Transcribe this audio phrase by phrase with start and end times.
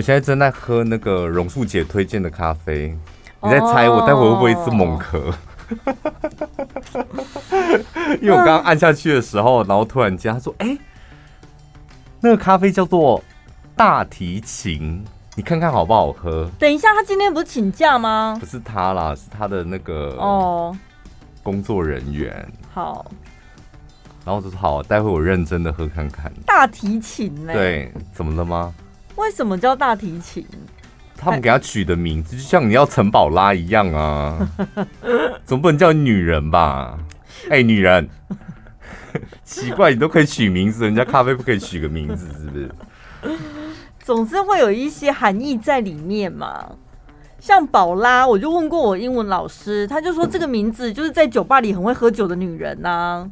[0.00, 2.96] 我现在正在喝那个榕树姐推荐的咖啡，
[3.42, 5.30] 你在猜我待会会不会是猛咳？
[8.22, 10.78] 因为我刚刚按下去的时候，然后突然间他说：“哎、欸，
[12.18, 13.22] 那个咖啡叫做
[13.76, 15.04] 大提琴，
[15.36, 18.38] 你看看好不好喝？”等一下，他今天不是请假吗？
[18.40, 20.74] 不是他啦，是他的那个哦
[21.42, 22.50] 工作人员。
[22.72, 23.04] 好，
[24.24, 27.52] 然后就说：“好，待会我认真的喝看看。”大提琴呢？
[27.52, 28.72] 对，怎么了吗？
[29.20, 30.46] 为什么叫大提琴？
[31.16, 34.48] 他们给他取的名字，就像你要陈宝拉一样啊，
[35.44, 36.98] 总不能叫女人吧？
[37.50, 38.08] 哎、欸，女人，
[39.44, 42.70] 奇怪，你都可以取名字，人家咖啡不可以取个名字，是不是？
[44.02, 46.72] 总之会有一些含义在里面嘛。
[47.40, 53.30] 像宝拉，我就问过我英文老师，他就说这个名字就是在酒吧里很会喝酒的女人呐、啊。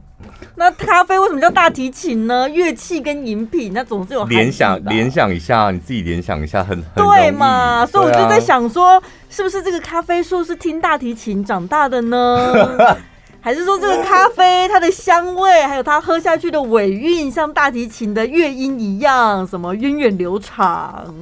[0.56, 2.48] 那咖啡为什么叫大提琴呢？
[2.48, 7.86] 乐器跟饮品，那总是有联想，联想一下，你自己联想一下，很，很对嘛？
[7.86, 12.54] 所以我就在想说，是不是这个咖啡树是听大提琴长大的呢？
[13.40, 21.14] 还是说这个咖啡它的香味，还有它喝下去的尾韵，像大提琴的乐音一样，什么源远流长、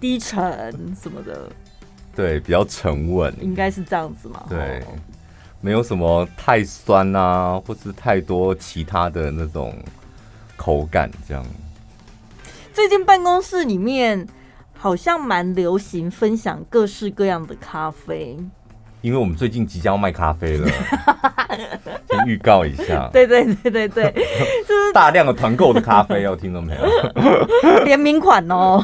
[0.00, 0.42] 低沉
[1.00, 1.48] 什么的？
[2.16, 4.44] 对，比较沉稳，应该是这样子嘛？
[4.48, 4.82] 对，
[5.60, 9.76] 没有什么太酸啊，或是太多其他的那种
[10.56, 11.44] 口感，这样。
[12.72, 14.26] 最近办公室里面
[14.74, 18.38] 好像蛮流行分享各式各样的咖啡。
[19.06, 20.68] 因为我们最近即将要卖咖啡了，
[22.10, 23.08] 先预告一下。
[23.12, 24.10] 对对对对对，
[24.66, 27.84] 就是大量的团购的咖啡，哦听到没有？
[27.86, 28.80] 联名款哦。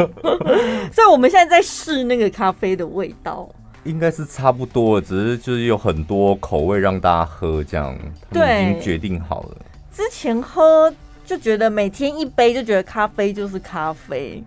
[0.92, 3.48] 所以我们现在在试那个咖啡的味道，
[3.82, 7.92] 应该是差不多，只是就是有很多口味让大家喝，这样
[8.32, 9.56] 对，已经决定好了。
[9.92, 10.94] 之前喝
[11.26, 14.40] 就觉得每天一杯就觉得咖啡就是咖啡。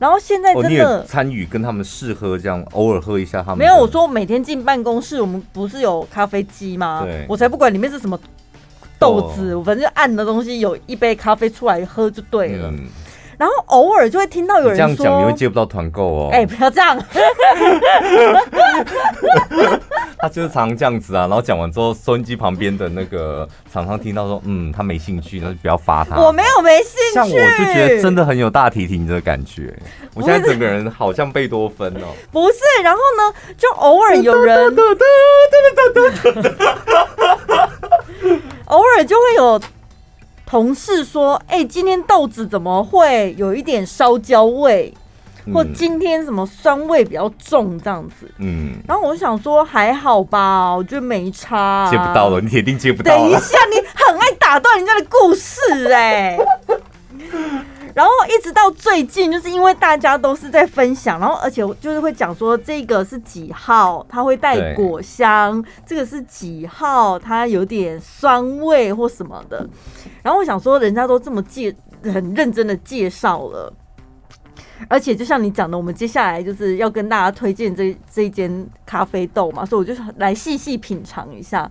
[0.00, 3.58] 然后现在真的参与跟他们试喝，这样偶尔喝一下他们。
[3.58, 7.02] 没有，我说我每天进办公室，我们不是有咖啡机吗？
[7.04, 8.18] 对，我才不管里面是什么
[8.98, 12.70] 豆子，我反正按的东西有一杯咖啡出来喝就对了。
[12.70, 12.86] 嗯
[13.40, 16.94] 然后偶尔就会听到有人说：“这样讲你会接不到团购哦。”哎，不要这样。
[20.18, 21.20] 他就是常常这样子啊。
[21.22, 27.14] 然后讲完之后，收音机旁边的那个厂商听到说：“嗯，他没兴趣，那就不要发他。”我没有没兴趣。
[27.14, 29.74] 像我就觉得真的很有大提琴的感觉。
[30.14, 32.12] 我现在整个人好像贝多芬哦。
[32.30, 34.76] 不是，然后呢，就偶尔有人，
[38.66, 39.58] 偶尔就会有。
[40.50, 44.92] 同事说：“哎、欸，今天豆子怎么会有一点烧焦味？
[45.46, 51.88] 嗯、或今天什么酸味比较重这样子？”嗯，然后我就想说还好吧，我觉得没差、啊。
[51.88, 53.20] 接不到了，你铁定接不到了。
[53.20, 55.60] 等一下，你很爱打断人家的故事
[55.92, 56.38] 哎、欸。
[57.94, 69.68] 然后一直到最近，就是因为大家都是在分享，然后而且就是会讲说这个是几号，它会带果香；这个是几号，它有点酸味或什么的。
[70.22, 71.74] 然后我想说，人家都这么介
[72.04, 73.72] 很认真的介绍了，
[74.88, 81.70] 而且就像你讲的，我们接下来就是要跟大家推荐这这一间咖啡豆嘛，所以我就来细细品尝一下。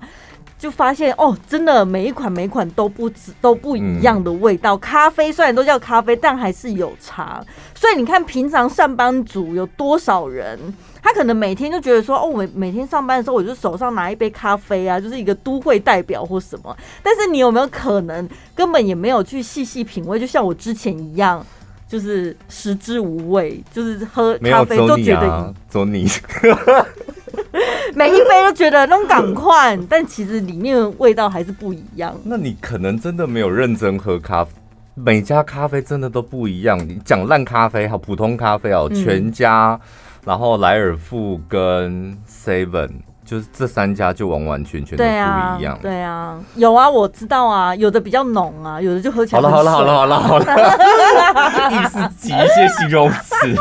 [0.60, 4.76] 就发现哦，真的每一款每一款都不止都不一样的味道。
[4.78, 7.42] 咖啡虽然都叫咖啡，但还是有差。
[7.74, 10.60] 所以你看，平常上班族有多少人，
[11.02, 16.76] 他可能每天就觉得说，哦，我每天上班的时候，我就手上拿一杯咖啡啊，就是一个都会代表或什么。
[17.02, 21.42] 但是你有没有可能根本也没有去细细品味，就像我之前一样，
[21.88, 26.06] 就是食之无味，就是喝咖啡都觉得走你。
[27.96, 32.16] 每一杯都觉得那种感快，但其实里面味道还是不一样。
[32.24, 34.52] 那你可能真的没有认真喝咖啡，
[34.96, 36.78] 每家咖啡真的都不一样。
[36.80, 39.80] 你讲烂咖啡好，普通咖啡哦，全家，
[40.26, 42.90] 然后莱尔富跟 Seven。
[43.30, 45.60] 就是这三家就完完全全都不一样。
[45.60, 49.42] 对啊，对啊，有啊，我知道啊，有的比较浓啊，有的就喝起来。
[49.42, 53.56] 好了好了好了好了好了，硬是挤一些形容词，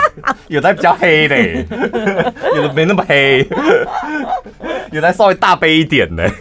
[0.49, 1.67] 有的比较黑嘞，
[2.57, 3.47] 有的没那么黑，
[4.91, 6.33] 有的稍微大杯一点嘞。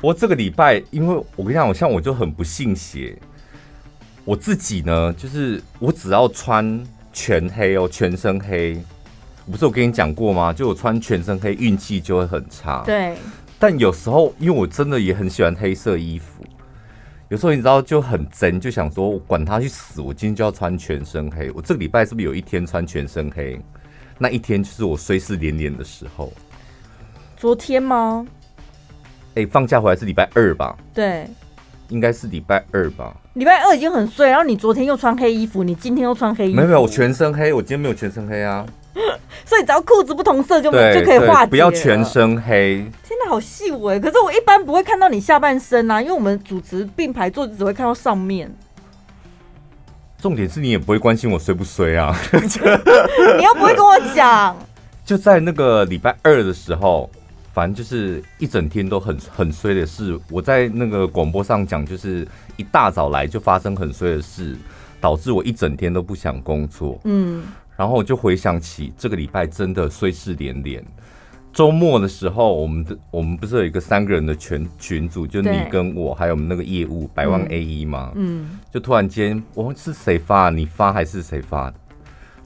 [0.00, 3.14] 我这个礼拜，因为我跟你讲，我像我就很不信邪，
[4.24, 6.82] 我自己呢，就是我只要穿
[7.12, 8.82] 全黑哦，全身黑。
[9.48, 10.52] 不是我跟你讲过吗？
[10.52, 12.82] 就我穿全身黑，运气就会很差。
[12.84, 13.14] 对。
[13.58, 16.42] 但有时候，因为我真的也很喜欢黑色衣服，
[17.28, 21.50] 有时候你知道就很真，就想说，我管他去死，我今天就要穿全身黑。
[21.52, 23.60] 我这个礼拜是不是有一天穿全身黑？
[24.18, 26.32] 那一天就是我衰事连连的时候。
[27.36, 28.26] 昨天吗？
[29.34, 30.76] 哎、欸，放假回来是礼拜二吧？
[30.94, 31.26] 对。
[31.88, 33.14] 应该是礼拜二吧。
[33.34, 36.56] 礼拜二已经很碎，然后你昨天又穿黑衣服，你今天又穿黑衣服。
[36.56, 38.64] 没有没有，我全身黑，我今天没有全身黑啊。
[39.46, 41.50] 所以只要裤子不同色就就可以化解。
[41.50, 42.76] 不要全身黑。
[43.04, 43.98] 天哪，好细微！
[44.00, 48.52] 可是我一般不会看到你下半身啊，因为我们主持并排坐，只会看到上面。
[50.20, 52.14] 重点是你也不会关心我衰不衰啊？
[52.32, 54.56] 你又不会跟我讲。
[55.04, 57.10] 就在那个礼拜二的时候，
[57.52, 60.16] 反正就是一整天都很很衰的事。
[60.30, 62.26] 我在那个广播上讲，就是
[62.56, 64.54] 一大早来就发生很衰的事，
[65.00, 67.00] 导致我一整天都不想工作。
[67.04, 67.42] 嗯，
[67.80, 70.84] 然后我就回想起这个礼拜真的衰事连连。
[71.50, 80.50] 周末的时候，我们的我们不是有一个三个人的群群组，就你跟我还有我们那个业务百万 A 一嘛，嗯，就突然间，我是谁发？
[80.50, 81.74] 你发还是谁发的？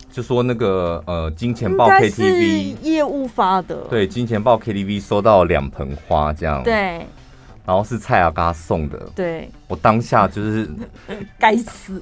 [0.08, 7.04] 就说那个呃，金钱豹 KTV 业务发的，对，金钱豹 KTV 收到两盆花这样，对，
[7.66, 10.70] 然后是蔡阿嘎送的，对，我当下就是
[11.40, 12.00] 该死。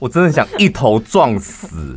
[0.00, 1.96] 我真的想一头撞死，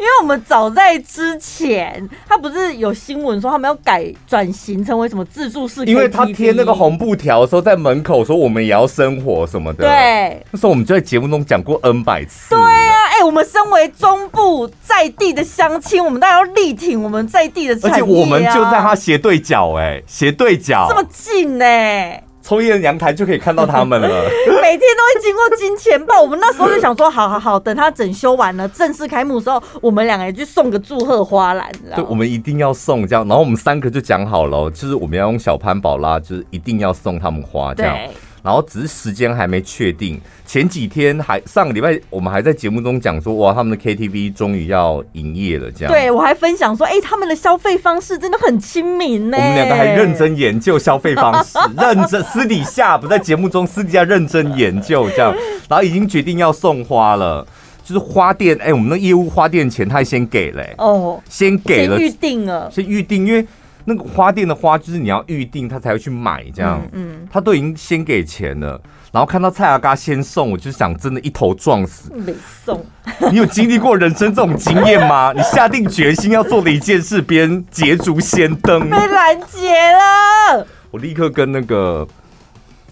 [0.00, 5.84] 因为我们早在之前，他不是有新闻说他们要改转型成为什么自助式？
[5.84, 9.84] 因为他贴那个红布条的时候，在门口说我们也要生活什么的。
[9.84, 12.54] 对，那时候我们就在节目中讲过 N 百次。
[12.54, 22.24] 对啊，哎、欸，我们身为中部在地的乡亲，我们当然要力挺我们在地的产业、啊、而且我们就在他斜对角，哎，斜对角这么近呢、欸。
[22.42, 24.08] 抽烟阳台就可以看到他们了。
[24.62, 33.26] 每天都会经过金钱豹，我们那时候就想说，好好好，等他整修完了，正式开幕的时候，我们两个人去送个祝贺花篮，对，我们一定要送这样。
[33.26, 37.96] 然后我们三个就讲好了，就是我们要用小潘宝拉，就是一定要送他们花这样。
[38.42, 45.92] 然后只是时间还没确定，前几天还上个礼拜我们还在节目中讲说，哇，他们的 KTV 终于要营业了，这样。
[45.92, 49.36] 对，我还分享说，哎、欸，他们的消费方式真的很亲民呢。
[49.36, 55.34] 我们两个还认真研究消费方式， 认真私底下不在节目中，私底下认真研究这样，
[55.68, 57.46] 然后已经决定要送花了，
[57.84, 63.46] 就是花店，哎、欸，我们的业务花店钱他先给了、欸，哦，先给了，预定了，先预定，因为。
[63.90, 66.80] 那个花店的花就是你要预定，他才会去买这样。
[66.92, 72.12] 嗯，他都已经先给钱了，然后看到蔡阿嘎先送，我就想真的一头撞死。
[72.14, 72.32] 没
[72.64, 72.86] 送，
[73.32, 75.32] 你有经历过人生这种经验吗？
[75.36, 80.64] 你下定决心要做的一件事，别人捷足先登，被拦截了。
[80.92, 82.06] 我立刻跟那个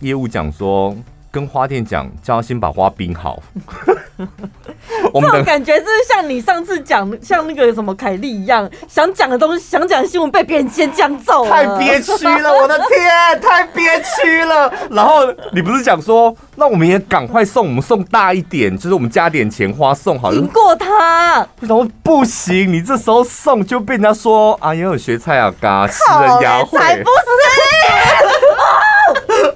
[0.01, 0.97] 业务讲说。
[1.31, 3.43] 跟花店讲，叫他先把花冰好。
[5.13, 12.53] 我们的感觉就是像你上次讲，像那个什么凯莉一样，想讲的东西，想讲的新闻被别人先讲走了，太憋屈了！
[12.53, 14.73] 我的天，太憋屈了。
[14.91, 15.21] 然后
[15.53, 20.33] 你不是讲说，那我们也赶快送，我们送大一点，就是我们加点钱花送好。
[20.33, 27.78] 赢过他，然后不行，你这时候送就被人家说啊，也有学蔡阿嘎，吃人牙慧，才不是。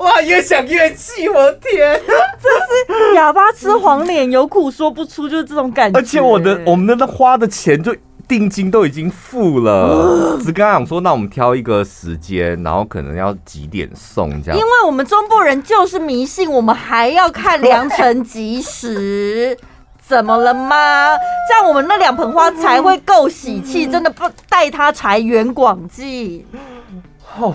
[0.03, 2.01] 哇，越想越气，我的天！
[2.43, 5.99] 这是哑巴吃黄连，有苦说不出，就是这种感觉。
[5.99, 7.95] 而且我的我们的那花的钱就
[8.27, 14.59] 定金都已经付了，只跟他讲说，那我们挑一个时间，然后可能要几点送这样。
[14.59, 19.57] 因为我们中部人就是迷信，我们还要看良辰吉时，
[20.05, 21.17] 怎么了吗？
[21.49, 26.45] 这样我们那两盆花才会够喜气，真的不带他财源广进。
[27.39, 27.55] 哦。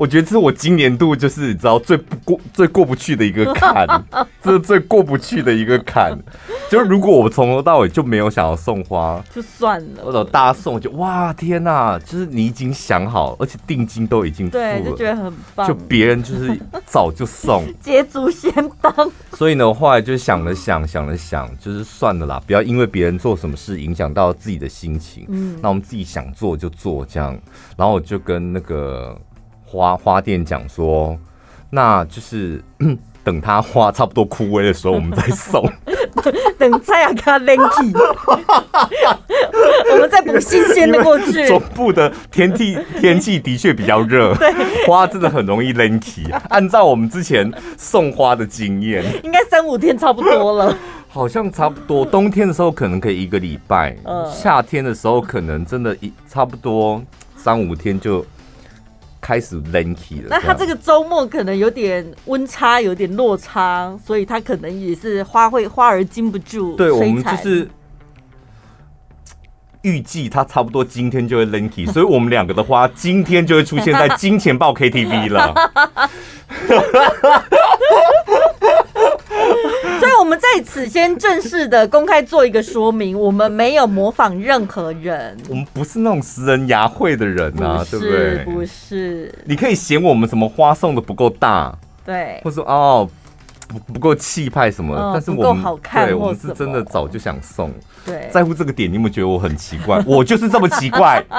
[0.00, 3.86] 我觉得这是我今年度就是你知道最不过最过不去的一个坎，
[4.40, 6.18] 这是最过不去的一个坎。
[6.70, 10.02] 就是如果我从头到尾就没有想要送花，就算了。
[10.02, 15.68] 或者大家送就哇天哪，就是你已经想好，而且定金都已经付了，对，就觉得很棒。
[15.68, 19.12] 就别人就是早就送， 捷足先登。
[19.34, 25.26] 所以呢，我后来就想了想，想了想，就是算了啦，不要因为别人做什么事影响到自己的心情。
[25.28, 27.38] 嗯，那我们自己想做就做这样。
[27.76, 29.14] 然后我就跟那个。
[29.70, 31.16] 花花店讲说，
[31.70, 32.60] 那就是
[33.22, 35.64] 等它花差不多枯萎的时候，我们再送。
[36.58, 37.96] 等蔡雅卡 Lanky，
[39.92, 41.46] 我们再补新鲜的过去。
[41.46, 44.52] 总部的天气天气的确比较热， 对，
[44.86, 46.34] 花真的很容易 Lanky。
[46.48, 50.76] 按照我们之前送花的经验，应该三五天差不多了。
[51.08, 53.96] 好像差不多，冬天的时候可能可以一个礼拜，
[54.34, 57.00] 夏天的时候可能真的一差不多
[57.36, 58.26] 三五天就。
[59.20, 66.74] 开始 lanky 了，那他这个周末可能有点温差，有点落差，所以他可能也是花会花儿经不住。
[66.76, 67.68] 对，我们就是
[69.82, 75.54] 预计他差不多今天就会 lanky， 所以我们两个的花今天就会出现在金钱豹 KTV 了。
[80.30, 88.44] 们在此先正式的公开做一个说明，我们没有模仿任何人，我们不是那种食人牙慧的人啊，对不对？
[88.44, 91.76] 不是，你可以嫌我们什么花送的不够大，
[92.06, 93.10] 对，或者说哦
[93.66, 97.72] 不不够气派什么，嗯、但是我们好看，对，我们是真的早就想送，
[98.06, 100.00] 对，在乎这个点，你有没有觉得我很奇怪？
[100.06, 101.24] 我就是这么奇怪。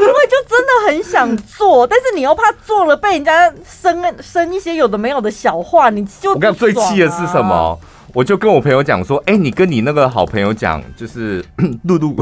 [0.02, 7.78] 因为就真的很想做，但是你又怕做了被人家生生一些有的没有的小话，你就、我跟你最气的是什么？
[8.14, 11.44] 我就跟我朋友讲说，哎、你跟你那个好朋友讲，就是
[11.84, 12.16] 露露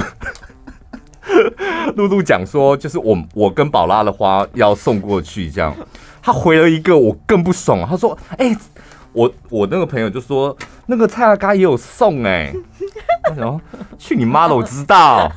[1.97, 5.75] 露露讲说，就是我我跟宝拉的花要送过去，这样，
[6.20, 8.54] 他回了一个我更不爽，他说，哎、
[9.12, 10.54] 我我那个朋友就说，
[10.87, 12.52] 那个蔡阿嘎也有送、哎，
[13.37, 13.61] 然后
[13.97, 15.30] 去你妈的，我知道。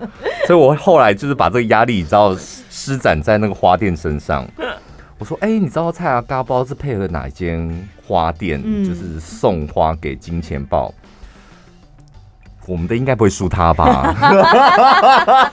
[0.46, 2.34] 所以，我后来就是把这个压力，你知道，
[2.70, 4.46] 施展在那个花店身上。
[5.18, 10.94] 我说：“哎、欸，你知道蔡阿嘎包是配合哪一间花店，就是送花给金钱豹？
[12.66, 14.14] 我们的应该不会输他吧？”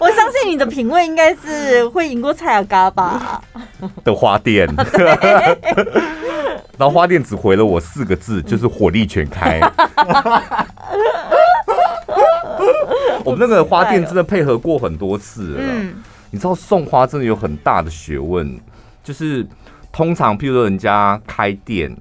[0.00, 3.40] 我相信你的品味应该是会赢过蔡阿嘎吧？
[4.04, 4.68] 的花店。
[6.76, 9.58] 然后花店只回了我四个字，就是火力全开。
[13.24, 15.62] 我们那个花店真的配合过很多次了。
[16.30, 18.58] 你知道送花真的有很大的学问，
[19.02, 19.46] 就是
[19.90, 21.96] 通常譬如说人家开店，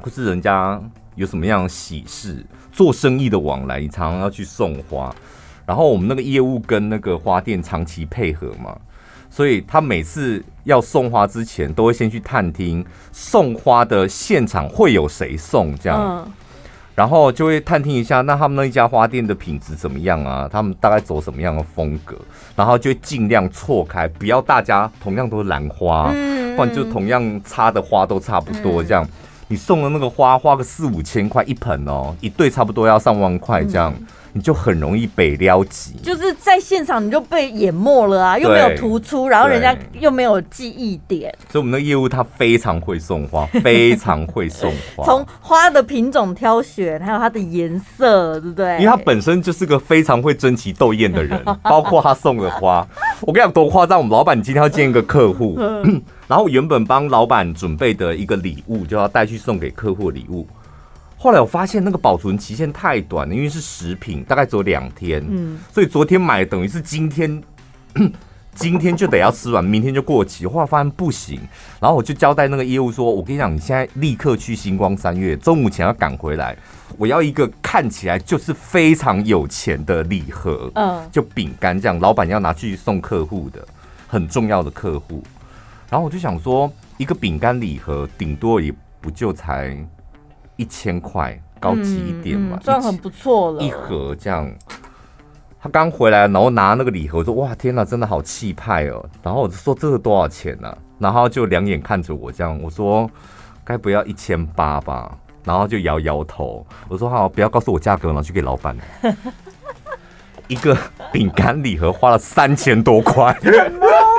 [0.00, 0.80] 或是人家
[1.14, 5.14] 有什么样的喜事，做生意的往来，你常常要去送花。
[5.64, 8.76] 然后我们那个业务跟那个花店长期配合嘛，
[9.30, 16.28] 所以他每次要送花之前，都会先去探听送花的现场会有谁送这样。
[16.94, 20.48] 然后就会探听一下，那他们那一家花店的品质怎么样啊？
[20.50, 22.14] 他们大概走什么样的风格？
[22.54, 26.08] 然后就会尽量错开，不要大家同样都是兰花，
[26.54, 28.84] 不然就同样插的花都差不多。
[28.84, 29.06] 这样，
[29.48, 33.94] 你送的那个花花个四五千块一盆哦，一对差不多要上万块这样。
[34.34, 48.78] 你就很容易被撩急，就是在现场你就被淹没了啊，又没有突出，然后人家又没有记忆点，所以我们的业务他非常会送花， 非常会送花，从花的品种挑选，还有它的颜色，对不对？
[48.78, 52.86] 因为他本身就是个非常会争奇斗艳的人， 包括他送的花，
[53.20, 55.58] 我跟你讲多夸张，我们老板今天要见一个客户，
[56.26, 60.46] 然后原本帮老板准备的一个礼物，就要带去送给客户的礼物。
[61.22, 65.24] 后来我发现那个保存期限太短了，因为是食品，大概只有两天。
[65.24, 67.40] 嗯，所以昨天买等于是今天，
[68.56, 70.48] 今天就得要吃完，明天就过期。
[70.48, 71.40] 后来发现不行，
[71.78, 76.56] 然后我就交代那个业务说：“我跟你讲，你现在立刻去星光三月，中午前要赶回来。
[76.98, 83.64] 我要一个看起来就是非常有钱的礼盒，嗯，就饼干这样，老板要拿去送客户的，
[84.08, 85.22] 很重要的客户。
[85.88, 89.78] 然后我就想说，一个饼干礼盒顶多也不就才。”
[90.62, 93.60] 一千块，高级一点嘛，算、嗯嗯、很不错了。
[93.60, 94.48] 一盒这样，
[95.60, 103.10] 他刚回来，然后拿那个礼盒，我说：“哇，天哪，真的好气派哦！”然后我就说：“这个多少钱呢、啊？”然后就两眼看着我这样，我说
[103.64, 108.76] ：“该不要一千八吧？”然后就摇摇头，我说：“好，不要告诉我价格，然后去给老板。
[110.46, 110.76] ”一个
[111.10, 113.36] 饼干礼盒花了三千多块。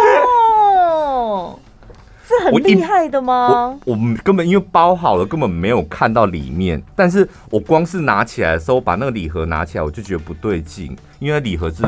[2.40, 3.78] 是很厉害的吗？
[3.86, 6.82] 我根本因为包好了，根本没有看到里面。
[6.96, 11.84] 但是我光是拿起来的时候，把那个礼盒拿起来，我就觉得不对劲，因为礼盒是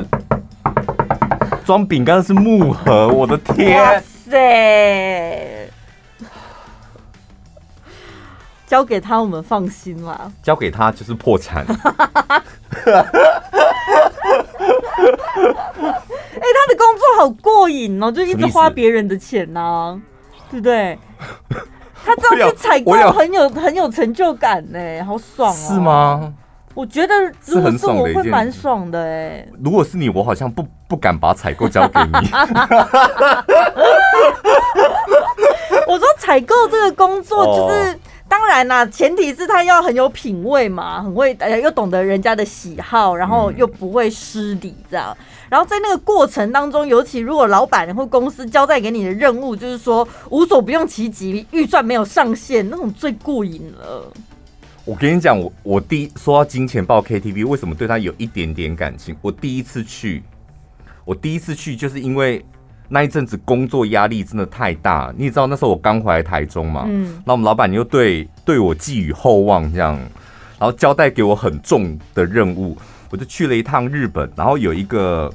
[1.65, 3.81] 装饼干是木盒，我的天！
[3.81, 5.69] 哇塞！
[8.67, 10.31] 交给他，我们放心啦。
[10.41, 11.65] 交给他就是破产。
[11.65, 11.73] 哎，
[16.53, 20.01] 他的工作好过瘾哦，就一直花别人的钱呢、啊。
[20.49, 20.97] 对不对？
[22.05, 25.55] 他这样去采购很有很有成就感呢，好爽哦！
[25.55, 26.33] 是吗？
[26.75, 27.13] 我觉得
[27.45, 29.47] 如果是我会蛮爽的哎。
[29.63, 32.11] 如果是你，我好像不不敢把采购交给你。
[35.87, 37.97] 我说采购这个工作就是。
[38.37, 45.15] 当然啦，前提是他要很有品味嘛，很会，又懂得人家的喜好，然后又不会失礼这样。
[45.47, 54.11] 然后在那个过程当中，尤其如果老板或公司交代给你的任务，就是说无所不用其极，预算没有上限，那种最过瘾了。
[54.83, 59.15] 我跟你讲，我我第一说到金钱豹 KTV，为什么对他有一点点感情？
[59.21, 60.21] 我第一次去，
[61.05, 62.45] 我第一次去就是因为。
[62.87, 69.95] 那一阵子工作压力真的太大，你也知道那时候我刚回来台中嘛，嗯，那我们老板又对对我寄予厚望，这样，
[70.59, 72.77] 然后交代给我很重的任务，
[73.09, 75.31] 我就去了一趟日本，然后有一个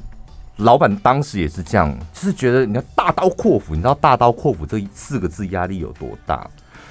[0.57, 6.49] 老板当时也是这样，就是觉得你要大刀阔斧，你知道大刀阔斧这四个字压力有多大？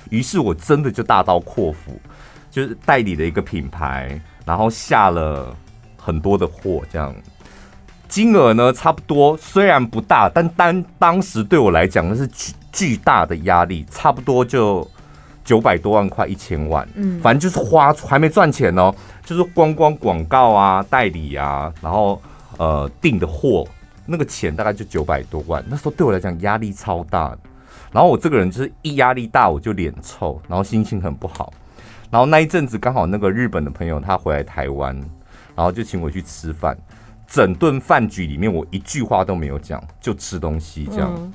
[0.10, 2.00] 于是我真的就大刀阔斧，
[2.50, 5.56] 就是代理了一个品牌，然后下了
[5.98, 7.16] 很多的货，这样
[8.10, 14.86] 金额呢差不多，虽然不大，但当当时对我来讲那是巨巨大的压力，差不多就
[15.46, 22.20] 九百多万块一千万，嗯，反正就是花还没赚钱哦，就是光光广告啊、代理啊，然后
[22.58, 23.66] 呃订的货
[24.06, 27.40] 那个钱大概就九百多万，那时候对我来讲压力超大的。
[27.92, 31.54] 然后我这个人就是一压力大我就脸臭，然后心情很不好。
[32.12, 34.96] 然后那一阵子刚好那个日本的朋友他回来台湾，
[35.56, 36.78] 然后就请我去吃饭。
[37.30, 41.32] 整顿饭局里面我一句话都没有讲，就吃东西这样。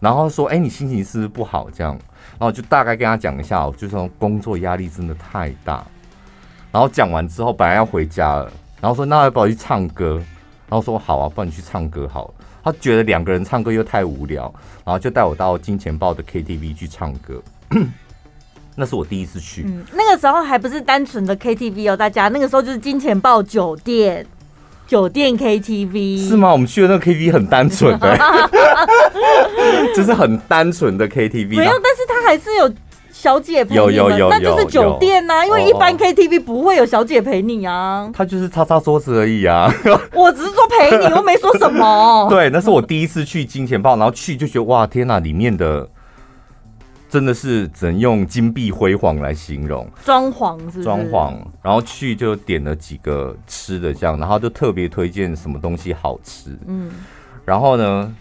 [0.00, 1.92] 然后说：“哎，你心情是不是不好？”这样，
[2.38, 5.84] 然后就大概跟他讲一下，就说工作压力真的太大。
[6.72, 10.16] 然后讲完之后，本来要回家了，然后说：“那要不要去唱歌？”
[10.68, 12.34] 然后说：“好啊，不然你去唱歌好了。”
[12.64, 14.52] 他觉得两个人唱歌又太无聊，
[14.84, 17.42] 然后就带我到金钱豹的 KTV 去唱歌。
[18.74, 19.64] 那是我第一次去。
[19.66, 24.26] 嗯，那个时候还不是单纯的 KTV 哦，大家那个时候就是金钱豹酒店，
[24.86, 26.52] 酒店 KTV 是吗？
[26.52, 28.18] 我们去的那个 KTV 很单纯的，
[29.94, 31.56] 就是很单纯的 KTV。
[31.56, 32.72] 没有，但是他还是有。
[33.16, 38.10] 小姐陪你们，有有有，那就是酒店呐、啊，因为一般 KTV 不会有小姐陪你啊。
[38.12, 39.72] 他就是擦擦桌子而已啊。
[40.12, 42.26] 我只是说陪你，我没说什么。
[42.28, 45.88] 对，那是我第一次去金钱豹，然后去就觉得哇，天哪，里面的
[47.14, 49.88] 真的是只能用金碧辉煌来形容。
[50.04, 56.58] 装潢是装潢，然后去就点了几个吃的这样，然后就特别推荐什么东西好吃。
[56.66, 56.90] 嗯，
[57.44, 58.12] 然后呢？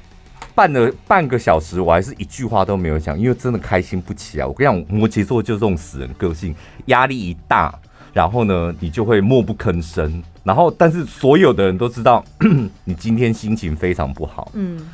[0.53, 4.45] 半了半个小时，我还是一句话都没有讲，因为真的开心不起来。
[4.45, 6.53] 我跟你讲，摩羯座就是这种死人个性，
[6.85, 7.73] 压力一大，
[8.13, 10.21] 然后呢，你就会默不吭声。
[10.43, 12.23] 然后，但是所有的人都知道
[12.85, 14.51] 你今天心情非常不好。
[14.53, 14.88] 嗯。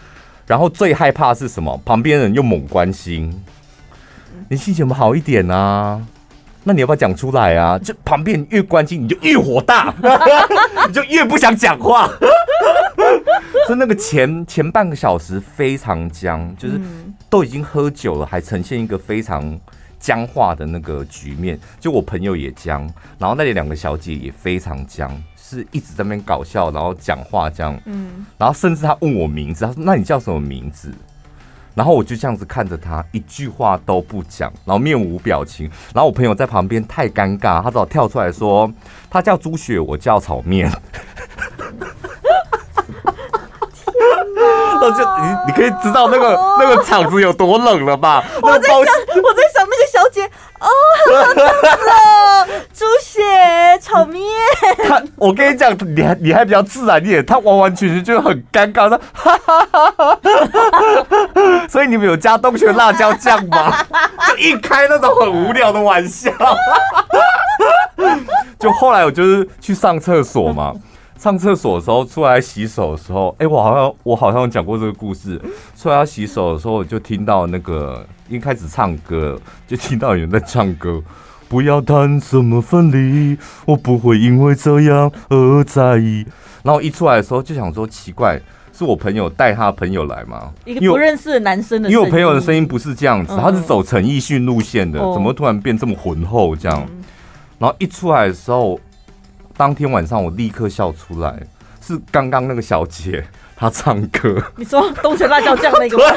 [0.48, 1.78] 然后最害怕是什么？
[1.84, 3.30] 旁边人又猛关心，
[4.48, 6.02] 你心情不好一点啊？
[6.64, 7.80] 那你要不要讲出来啊？
[7.80, 9.94] 就旁边越关心，你就越火大，
[10.88, 12.10] 你就越不想讲话。
[13.66, 16.80] 所以那个前前半个小时非常僵，就是
[17.30, 19.58] 都已经喝酒了，还呈现一个非常
[20.00, 21.58] 僵化的那个局面。
[21.80, 22.82] 就我朋友也僵，
[23.18, 27.80] 然后那里两个小姐也非常僵，是一直在那边搞笑，然后讲话这样。
[27.86, 30.94] 嗯，然后甚至他问我名字，他说：“那你叫什么名字？”
[31.76, 35.70] 然后我就这样子看着他，一句话都不讲，然后面无表情。
[35.94, 38.72] 然后我朋友在旁边太尴尬，他只好跳出来说
[39.10, 40.70] ：“他叫猪血，我叫炒面。”
[44.82, 48.24] 那就你你可以知道那个那个场子有多冷了吧？
[48.42, 50.68] 我在想，我在想那个小姐哦，
[52.74, 53.22] 猪血
[53.82, 54.24] 炒面。
[54.88, 61.68] 他，我跟你讲，你还你还比较自然一点，他完完全全就很尴尬的，哈哈哈哈哈。
[61.68, 63.74] 所以你们有加东泉辣椒酱吗？
[64.28, 66.32] 就一开那种很无聊的玩笑。
[68.58, 70.74] 就后来我就是去上厕所嘛。
[71.20, 75.40] 上厕所的时候，出来洗手的时候，哎、欸，我好像我好像讲过这个故事。
[75.76, 81.04] 出来要洗手的时候，我就听到那个一开始唱歌，就听到有人在唱歌。
[81.50, 86.26] 不要谈什么分离，我不会因为这样而在意。
[86.64, 88.40] 然后一出来的时候，就想说奇怪，
[88.72, 90.54] 是我朋友带他朋友来吗？
[90.64, 96.88] 一个不认识的男生的，因为我朋友的声音不是这样子，他是走陈奕迅路线的，怎么突然变这么浑厚这样？
[97.58, 98.80] 然后一出来的时候。
[99.60, 101.38] 当天晚上我立刻笑出来，
[101.86, 104.42] 是刚刚那个小姐她唱歌。
[104.56, 105.98] 你说东泉辣椒酱那个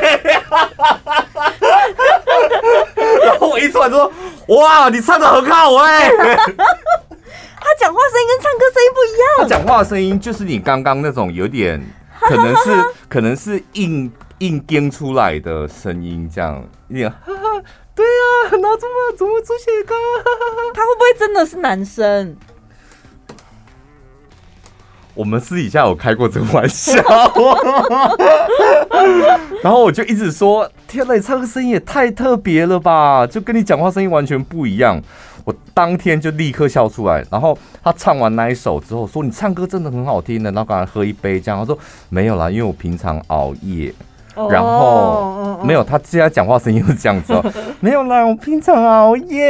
[3.27, 4.13] 然后我一出来就说
[4.47, 9.27] ：“哇，你唱的很好哎、欸！” 他讲话声音跟唱歌声音不一样。
[9.39, 11.85] 他讲话声音就是你刚刚那种有点，
[12.21, 12.71] 可能是
[13.09, 17.13] 可能是硬硬编出来的声音，这样一点。
[17.97, 19.95] 对呀、啊，那怎么怎么出血歌？
[20.73, 22.37] 他会不会真的是男生？
[25.15, 26.95] 我们私底下有开过这个玩笑，
[29.63, 35.01] 然后我就一直说：“天哪，你唱歌声音也太特别了吧，就跟你讲话声音完全不一样。”
[35.45, 37.25] 我当天就立刻笑出来。
[37.31, 41.77] 然后他唱完那一首之后说：“你唱歌真的很好听的。”然后刚才喝一杯这样，他说
[42.09, 43.93] ：“没有啦，因为我平常熬夜。”
[44.51, 47.45] 然后没有他，现在讲话声音是这样子哦。
[47.81, 49.47] 没有啦，我平常熬夜，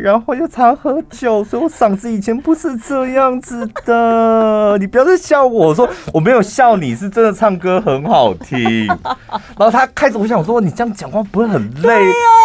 [0.00, 4.76] 然后又常喝酒，所以我嗓子以前不是这样子的。
[4.80, 8.86] 你不要再笑我，我说我没有笑你，是真的唱歌很好听。
[9.56, 12.04] 然后他开始，我想说你这样讲话不会很累？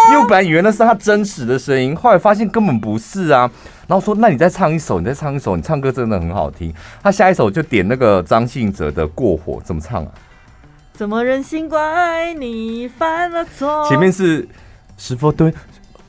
[0.10, 3.50] 因为我本来以为那是他真实的声音，后来发现根本不是啊。
[3.88, 6.74] 然后说那你再唱一首，你再唱一首，你唱歌真的很好听。
[7.04, 10.12] 他下一首就点那个张信哲的《过火》，怎么唱啊？
[11.02, 13.90] 怎么忍心怪你犯了错？
[13.90, 14.48] 前面是
[15.00, 15.52] 是否对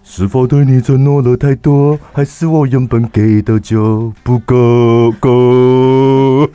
[0.05, 6.45] 是否对你承诺了太多，还是我原本给的就不够够？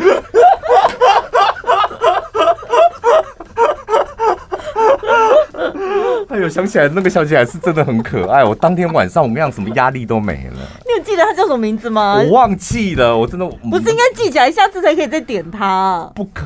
[6.29, 8.43] 哎呦，想起来那个小姐还是真的很可爱。
[8.43, 10.59] 我当天晚上我跟你讲，什么压力都没了。
[10.85, 12.21] 你有记得她叫什么名字吗？
[12.23, 16.11] 我忘记了，我真的不是应该记起来，下次才可以再点她。
[16.13, 16.45] 不可。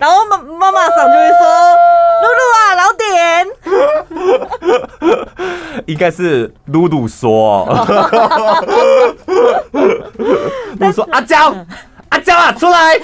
[0.00, 1.44] 然后妈妈妈桑就会说
[2.24, 3.46] ：“露露啊，老点。”
[5.86, 7.66] 应该是露露说。
[10.80, 11.54] 露露说：“阿娇，
[12.08, 12.98] 阿娇啊，出来！”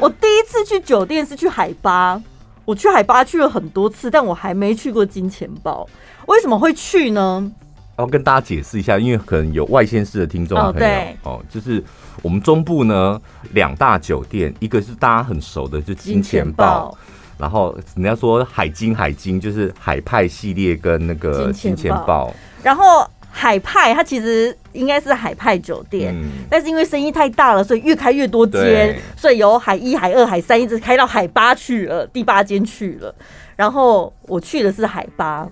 [0.00, 2.18] 我第一次去酒店是去海巴，
[2.64, 5.86] 我去海巴去了很多次，但我还没去过金钱豹。
[6.26, 7.52] 为什么会去呢？
[7.98, 10.86] 要跟大家解释一下，因为可能有外县市的听众朋友
[11.24, 11.84] 哦，就是。
[12.22, 16.96] 我们中部呢，两大酒店，一个是大家很熟的，就金钱豹，
[17.36, 22.32] 然后人家说海金海金就是海派系列跟那个金钱豹，
[22.62, 33.12] 然后海派它其实应该是海派酒店，嗯、但是因为生意太大了，所以越开越多间，所以由海一、海二、海三一直开到海八去了，第八间去了。
[33.56, 35.48] 然后我去的是海八，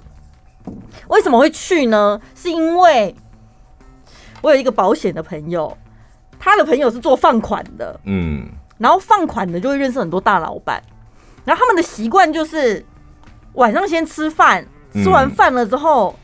[1.09, 2.21] 为什么会去呢？
[2.37, 3.13] 是因为
[4.41, 5.77] 我有一个保险的朋友。
[6.40, 8.48] 他的朋友是做放款的，嗯，
[8.79, 10.83] 然后放款的就会认识很多大老板，
[11.44, 12.85] 然后他们的习惯就是
[13.53, 16.18] 晚上先吃饭，吃完饭了之后，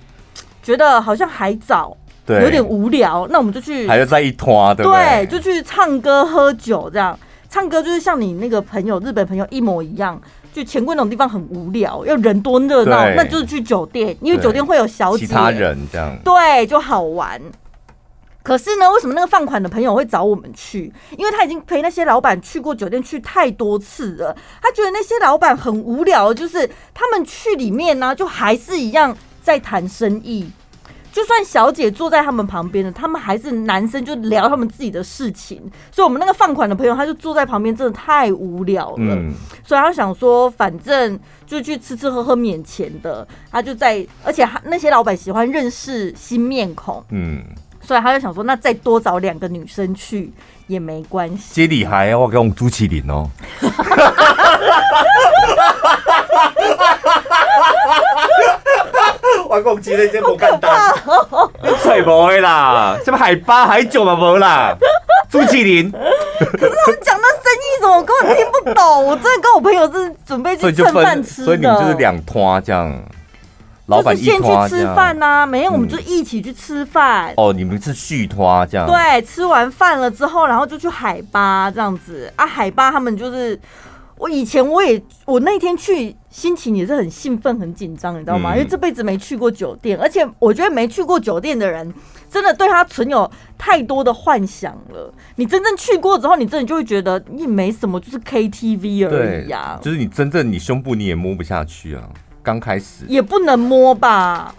[0.63, 7.17] 觉得好像还早，对，有点无聊，那我们就去，还要再一拖，对，对，就去唱歌喝酒这样，
[7.51, 10.19] 唱歌就是像你那个朋友日本朋友一模一样，
[10.53, 17.39] 就钱柜那种地方很无聊，要人多热闹，那就是去酒店，因为酒店会有小姐，其他人这样，对，就好玩。
[18.47, 20.93] 可是呢，为什么那个放款的朋友会找我们去？
[21.19, 30.49] 因为他已经陪那些老板去过酒店去太多次了，他觉得那些老板很无聊，就是他们去里面呢，就还是一样在谈生意。
[31.11, 35.61] 就算小姐坐在他们旁边的，他们还是男生就聊他们自己的事情。
[35.91, 38.97] 所以，我们那个放款的朋友，他就坐在旁边，真的太无聊了。
[38.99, 39.33] 嗯，
[39.65, 43.27] 所以他想说，反正就去吃吃喝喝，免钱的。
[43.51, 47.03] 他就在，而且那些老板喜欢认识新面孔。
[47.11, 47.43] 嗯。
[47.87, 50.33] 所以他就想说，那再多找两个女生去
[50.67, 51.55] 也没关系。
[51.55, 53.31] 接厉害，我跟我朱启林 哦。
[59.49, 60.93] 我讲接的真不简单，
[61.63, 64.77] 你吹无的啦，什么海八海九嘛无啦。
[65.31, 65.99] 朱启林，可
[66.69, 69.07] 是他们讲那生意怎么我根本听不懂？
[69.07, 73.01] 我真的跟我朋友是准备去蹭饭吃的，所以你们就是两拖这样。
[73.87, 77.35] 老板先去吃饭呐、啊，没有，我们就一起去吃饭、嗯。
[77.37, 78.87] 哦，你们是续拖这样？
[78.87, 82.45] 对，吃完饭了之后，然后就去海吧这样子啊。
[82.45, 83.59] 海吧他们就是，
[84.19, 88.55] 我以前我也，我那天去心情也是很兴奋、很紧张，你知道吗？
[88.55, 91.95] 嗯、因为这辈子没去过酒店，而且我觉得没去过酒店的人，
[92.29, 95.15] 真的对他存有太多的幻想了。
[95.37, 99.81] 你真正去过之后，你真的就会觉得你没什么，就是 KTV 而已呀、啊。
[99.81, 102.03] 就是你真正你胸部你也摸不下去啊。
[102.47, 104.55] 刚开始也不能摸吧，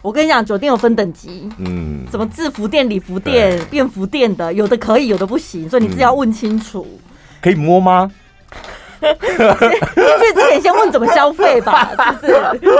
[0.00, 6.86] 我跟你讲，酒店有分等级，嗯，什么制服店、礼服店、便服店的，有的可以，有的不行，所以你自己要问清楚。
[6.90, 7.00] 嗯、
[7.42, 8.10] 可以摸吗？
[9.04, 12.32] 进去之前先问怎么消费吧， 是不是？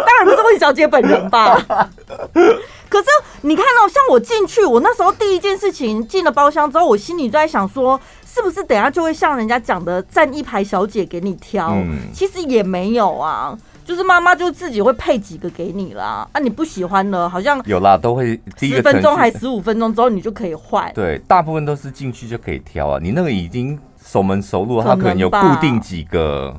[0.06, 1.54] 当然不是问小姐本人吧。
[2.88, 3.06] 可是
[3.42, 11.72] 你看到、喔，像我进去，我那时候第一件事情进了包厢之后，我心里就在想说，是不是等下就会像人家讲的站一排小姐给你挑？
[11.72, 13.54] 嗯、其实也没有啊。
[13.84, 20.90] 就是妈妈就自己会配几个给你啦，啊，你不喜欢的，好像有啦，都会十分钟还十五分钟之后你就可以换。
[20.94, 22.98] 对，大部分都是进去就可以挑啊。
[23.02, 26.58] 你那个已经熟门熟路，他可能有固定几个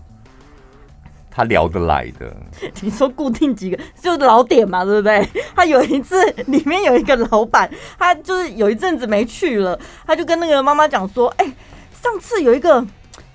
[1.31, 2.31] 他聊得来的。
[2.81, 5.27] 你说固定几个就是老点嘛，对不对？
[5.55, 11.53] 他有一次里面有一个老板，他就是有一阵子没去了，他就跟那个妈妈讲说：“哎、欸，
[12.01, 12.85] 上次有一个。”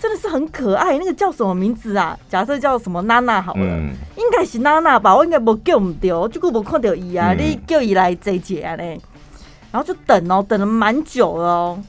[0.00, 2.18] 真的是很可爱，那个叫什么名字啊？
[2.30, 5.14] 假设叫什么娜娜好了，嗯、应该是娜娜吧？
[5.14, 7.34] 我应该没叫唔到，结果没看到伊啊！
[7.34, 8.98] 嗯、你叫伊来这节啊嘞，
[9.70, 11.82] 然后就等哦，等了蛮久了哦。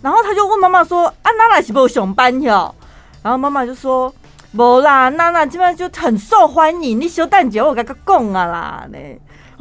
[0.00, 2.74] 然后他就问妈妈说：“啊，娜娜是不是有上班哟？”
[3.22, 4.12] 然后妈妈就说
[4.56, 6.98] ：“无啦，娜娜基本上就很受欢迎。
[6.98, 8.98] 你小蛋姐，我跟他讲啊啦呢。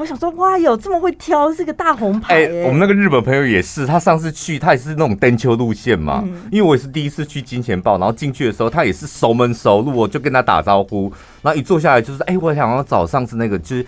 [0.01, 2.33] 我想说，哇，有这么会挑，是个大红牌。
[2.33, 6.23] 哎、欸，我们那个日本朋友也是，他上次去，他也是那种登秋路线嘛。
[6.25, 13.85] 嗯、因为我也是第一次去金钱豹，然后进去的时候，他也是熟门熟路，我就跟他打招呼，然后一坐下来就是，哎、欸，我想要找上次那个，就是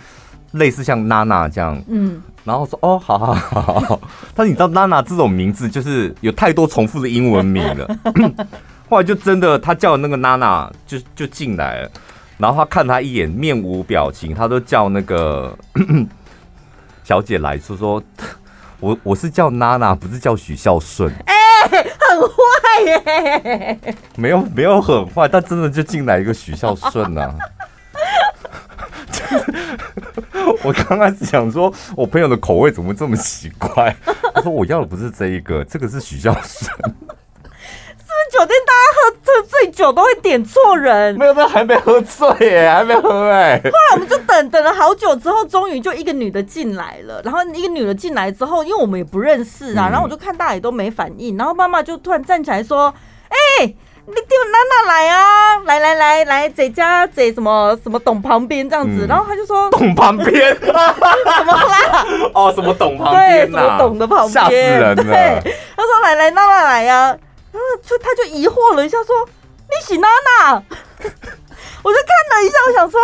[0.52, 1.82] 类似像娜娜这样。
[1.88, 2.22] 嗯。
[2.44, 4.00] 然后说，哦，好好好好好。
[4.36, 7.98] 但是你知道娜娜这种名字，就是有太多重复的英文名了。
[8.88, 11.90] 后来就真的，他叫那个娜娜就就进来了。
[12.36, 15.56] 然后他看他一眼，面无表情，他都叫那个
[17.04, 18.02] 小姐来说说，
[18.80, 21.12] 我我是叫娜娜，不是叫许孝顺。
[21.26, 21.34] 哎、
[21.70, 22.34] 欸，很坏
[22.86, 23.78] 耶！
[24.16, 27.32] 没有没有很坏，但真的就进来一个许孝顺啊。
[30.62, 33.94] 我刚开始想说，我朋友的口味怎么这么奇怪？
[34.34, 36.68] 他说我要的不是这一个，这个是许孝顺。
[38.32, 38.58] 酒店
[39.42, 43.60] 醉酒都会点错人，没有，那还没喝醉耶，还没喝哎。
[43.64, 47.20] 后来我们就等等了好久之后，终于就一个女的进来了。
[47.24, 51.36] 然后一个女的进来之后，因为我们也不认识啊，然后我就看大家也都没反应。
[51.36, 52.92] 然后妈妈就突然站起来说
[53.28, 53.66] ：“哎、欸，
[54.06, 59.06] 你丢娜娜来啊，来来来来，这家这什么什么董旁边这样子。
[59.06, 62.06] 嗯”然后他就说：“董旁边什么啦？
[62.34, 63.46] 哦，什么董旁边？
[63.46, 64.30] 对，什么董的旁边？
[64.30, 64.94] 吓死人了。
[64.96, 67.16] 对，他说：“来来，娜娜来呀、啊。”
[67.54, 69.14] 然后就他就疑惑了一下，说
[69.70, 70.54] ：“你喜娜娜？”
[71.84, 73.00] 我就看了一下，我想说，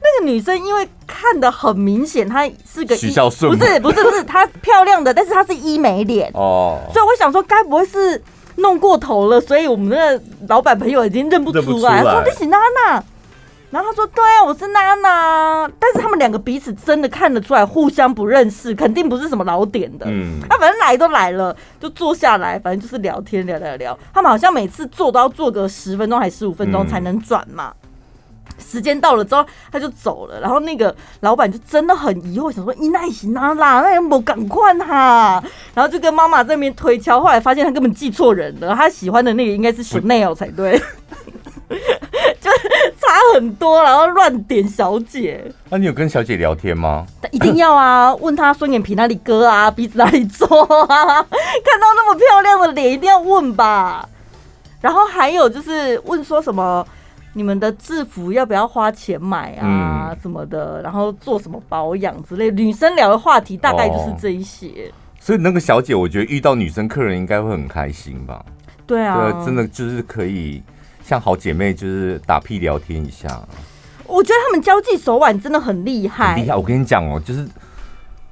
[0.00, 8.22] 那个女生因为看的很明显，她是个许孝顺，不是不是不是，她漂亮的，但是她是医美脸哦，所以我想说，该不会是
[8.56, 9.38] 弄过头了？
[9.38, 13.04] 所以我们的老板朋友已经认不出来，出来说：“你喜娜娜。”
[13.72, 20.04] 然后他说：“对啊，我是娜娜。”但是他们两个彼此真的看得出来，互相不认识，肯定不是什么老点的。
[20.10, 23.98] 嗯，啊，反正来都来了，就坐下来，反正就是聊天，聊聊聊。
[24.12, 27.72] 他们好像每次坐都要坐个十分钟还是十五分钟才能转嘛。
[27.80, 27.88] 嗯、
[28.58, 30.38] 时间到了之后，他就走了。
[30.38, 40.78] 然后那个老板就真的很疑惑，想说：“咦，那行娜娜，那有没有赶快哈？”然后就跟妈妈在那边推敲，后来发现他根本记错人了，他喜欢的那个应该是 Chanel 才对。
[43.12, 45.44] 就差很多，然后乱点小姐。
[45.68, 47.06] 那、啊、你有跟小姐聊天吗？
[47.30, 48.14] 一定要啊！
[48.20, 50.46] 问她双眼皮哪里割啊，鼻子哪里做
[50.86, 50.96] 啊？
[51.22, 54.08] 看到那么漂亮的脸，一定要问吧。
[54.80, 56.84] 然后还有就是问说什么，
[57.34, 60.10] 你们的制服要不要花钱买啊？
[60.10, 62.50] 嗯、什么的，然后做什么保养之类。
[62.50, 64.68] 女生聊的话题大概就是这一些。
[64.68, 68.44] 哦、所以那个小姐，我觉得遇到女生客人应该会很开心吧？
[68.86, 70.62] 对啊，对，真的就是可以。
[71.04, 73.28] 像好姐妹就是打屁聊天一下，
[74.06, 76.36] 我觉得他们交际手腕真的很厉害。
[76.36, 76.54] 厉害！
[76.56, 77.46] 我跟你讲哦，就是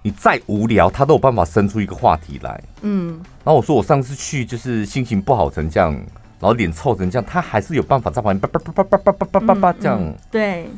[0.03, 2.63] 你再无聊，他都有办法生出一个话题来。
[2.83, 10.15] 嗯，然后我说我上次去就是心情不好成这样，然后脸臭成这样，他还是有办法在旁边叭叭叭叭叭叭叭叭叭这样。
[10.31, 10.69] 对，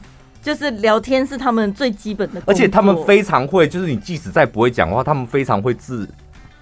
[0.42, 6.08] 就是聊天是他们最基本的，而且他们非常会，就是你即使再不会讲话，他们非常会自。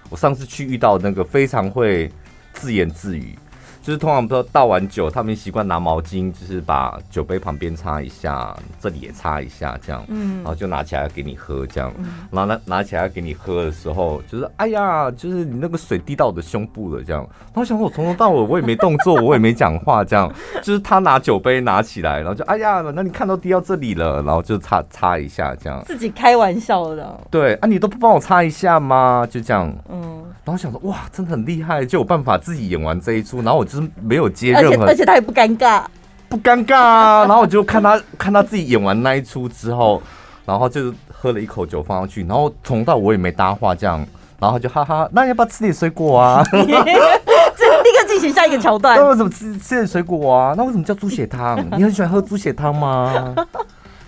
[0.09, 2.11] 我上次去遇到那个非常会
[2.53, 3.37] 自言自语。
[3.81, 11.91] 就是通常都倒完酒，他们习惯拿毛巾，就是把酒杯旁边擦一下，这里也擦一下，这样，嗯，然后就拿起来给你喝，这样，
[12.29, 17.27] 然后拿拿起来给你喝的时候，就是哎呀，就是你那个水滴到我的胸部了，这样。
[17.45, 25.81] 然后想说，我从头到尾我也没动作，我也没讲话，这样， 就是他拿酒杯拿起来，然后就哎呀，那你看到滴到这里了，然后就擦擦一下，这样。
[25.85, 27.19] 自己开玩笑的。
[27.31, 29.27] 对啊，你都不帮我擦一下吗？
[29.29, 30.10] 就这样，嗯。
[30.51, 33.65] 然后想说，哇，真的很厉害，就有办法自己演完这一出，然后我。
[33.71, 35.83] 就是没有接任何，而且他也不尴尬，
[36.27, 37.19] 不尴尬啊。
[37.23, 40.01] 然后我就看他看他自己演完那一出之后，
[40.45, 44.05] 然后就喝了一口酒放上去，然后从到我也没搭话这样，
[44.41, 46.43] 然后就哈哈，那要不要吃点水果啊？
[46.51, 48.97] 这立刻进行下一个桥段。
[48.97, 50.53] 那为什么吃吃点水果啊？
[50.57, 51.57] 那为什么叫猪血汤？
[51.77, 53.33] 你很喜欢喝猪血汤吗？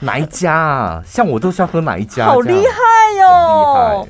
[0.02, 1.02] 哪一家啊？
[1.06, 2.26] 像我都是要喝哪一家？
[2.26, 4.06] 好厉害哟！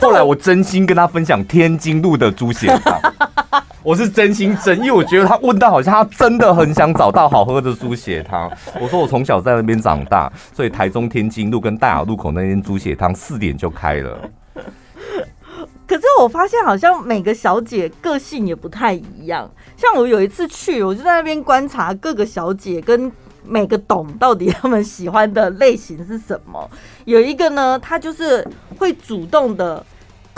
[0.00, 3.00] 后来我真心跟他分享天津路的猪血汤。
[3.82, 8.50] 我是真心真，因为我觉得他问到好像他真的很想找到好喝的猪血汤。
[8.80, 14.18] 我说我从小在那边长大，所以台中天津路跟大雅路口那间猪血汤四点就开了。
[15.86, 19.48] 可是我发现好像每个小姐个性也不太一样。
[19.76, 23.10] 像我有一次去，我就在那边观察各个小姐跟
[23.46, 26.70] 每个懂到底他们喜欢的类型是什么。
[27.04, 28.46] 有一个呢，他就是
[28.78, 29.84] 会主动的。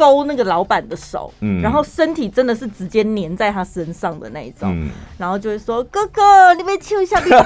[0.01, 7.37] 勾那个老板的手，嗯，然后身体真的是直接粘在他身上的那一种，嗯，然后就会说：“哥哥，你别亲一下你哥，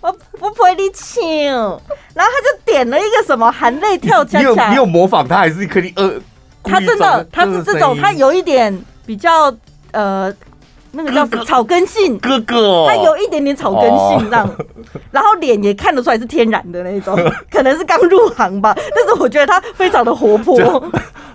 [0.00, 1.82] 我 我陪你亲。”然后
[2.14, 6.20] 他就点了一个什么含泪跳恰恰，你有你有模仿他还是可以呃？
[6.62, 8.72] 他真的他是这种，他有一点
[9.04, 9.52] 比较
[9.90, 10.32] 呃
[10.92, 14.48] 那个叫什么草根性哥哥，他有一点点草根性这样，
[15.10, 17.16] 然后脸也看得出来是天然的那种，
[17.50, 18.74] 可能是刚入行吧。
[18.76, 20.56] 但是我觉得他非常的活泼，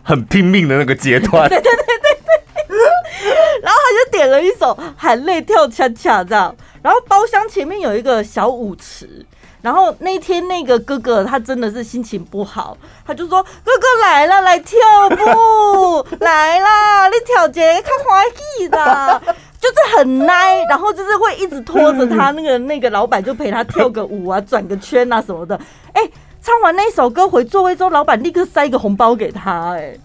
[0.03, 1.49] 很拼命的那个阶段。
[1.49, 2.77] 对对对对对。
[3.63, 9.25] 然后他就点了一首含泪跳恰恰这样，然后包厢前面有一个小舞池。
[9.59, 14.77] 然后那天那个哥哥他真的是心情不好，他就说：“哥哥来了，来跳
[15.09, 18.23] 舞， 来啦，你跳节看欢
[18.57, 19.21] 喜的，
[19.67, 25.59] 就是很 奶，然后就是会一直拖着他，那个那个老板就陪他跳个舞啊，转个圈啊什么的。
[25.93, 26.01] 哎，
[26.41, 29.95] 唱完那首歌回座位之后，老板立刻塞一个红包给他，哎，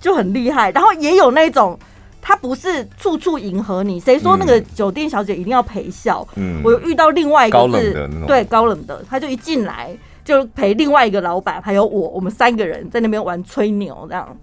[0.00, 0.70] 就很厉害。
[0.70, 1.78] 然后也有那种。
[2.22, 6.24] 他不是处处迎合你，谁说那个酒店小姐一定要陪笑？
[6.36, 14.36] 嗯，我有遇到另外一个是高冷的，对，高冷的，他就一进来就陪另外一个老板，还有我，我们三个人在那边玩吹牛，这样，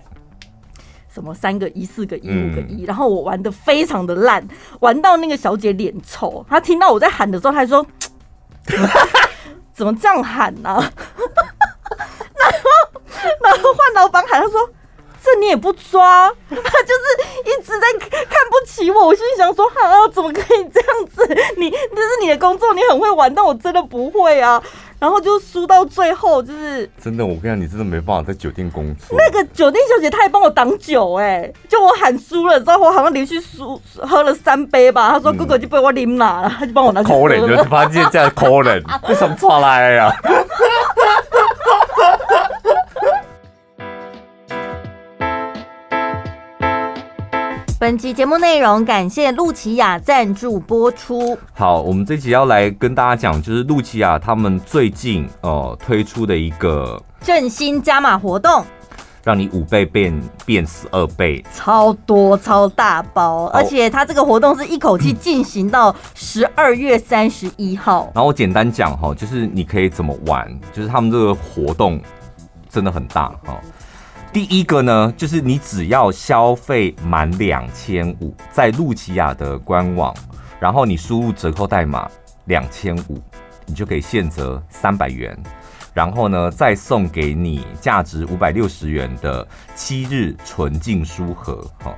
[1.17, 4.47] 什么三个一、四个一、五个一，然后我玩的非常的烂，
[4.81, 7.83] 玩到那个小姐脸臭，她听到我在喊的时候，她说
[9.73, 10.77] ：“怎么这样喊呢、啊？”
[12.37, 13.01] 然后，
[13.41, 14.69] 然后换老板喊，他说。
[15.19, 19.07] 这你也不抓， 他就是一直在看不起我。
[19.07, 21.27] 我心里想说，啊，怎么可以这样子？
[21.57, 24.63] 你这是你的工作，你很会玩，但我真的不会啊。
[24.99, 27.25] 然后就输到最后，就是真的。
[27.25, 29.17] 我跟你讲，你真的没办法在酒店工作。
[29.17, 35.11] 那个酒店小姐她也帮我挡酒，哎，就我喊输了之后，我好像连续输喝了三杯吧。
[35.11, 40.11] 她说：“哥哥就被我拎拿了，她就帮我拿酒。”可怜，就发现这样可怜， 为什么出来呀？
[47.79, 51.37] 本期节目内容感谢露琪亚赞助播出。
[51.53, 58.65] 好，我们这集要来跟大家讲，就是露琪亚他们最近呃推出的一个振兴加码活动，
[59.23, 68.11] 让你五倍变变十二倍，超多超大包，而且它这个活动是一口气进行到十二月三十一号。
[68.15, 72.01] 然后我简单讲哈，就是你可以怎么玩，就是他们这个活动
[72.71, 73.61] 真的很大哈。
[74.33, 80.13] 第一个呢，就是你只要消费满两千五，在露琪亚的官网，
[80.59, 82.07] 然后你输入折扣代码
[82.45, 83.19] 两千五，
[83.65, 85.35] 你就可以现折三百元，
[85.93, 91.65] 然后呢，再送给你价值五百六十元的七日纯净书盒。
[91.79, 91.95] 哈，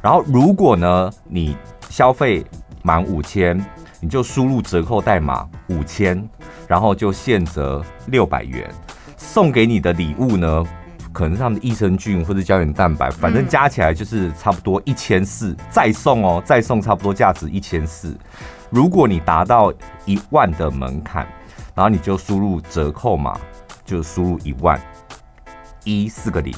[0.00, 1.56] 然后如果呢你
[1.90, 2.42] 消费
[2.82, 3.62] 满五千，
[4.00, 6.26] 你就输入折扣代码五千，
[6.66, 8.72] 然后就现折六百元，
[9.18, 10.64] 送给你的礼物呢，
[11.12, 18.16] 可能是他们的益生菌或者胶原蛋白，反正加起来就是差不多一千四，再送哦，再送差不多价值一千四。
[18.70, 19.72] 如果你达到
[20.06, 21.26] 一万的门槛，
[21.74, 23.38] 然后你就输入折扣码，
[23.84, 24.80] 就输入一万
[25.84, 26.54] 一四个零，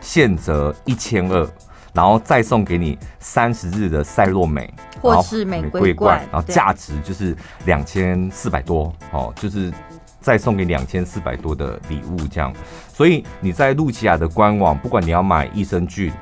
[0.00, 1.46] 现折一千二，
[1.92, 9.72] 然后再送给你三十日的赛洛美或是玫瑰罐，然后价值就是两千四百多哦，就是。
[10.20, 12.52] 再送给两千四百多的礼物，这样，
[12.98, 16.12] 所以你在露琪亚的官网，不管你要买益生菌，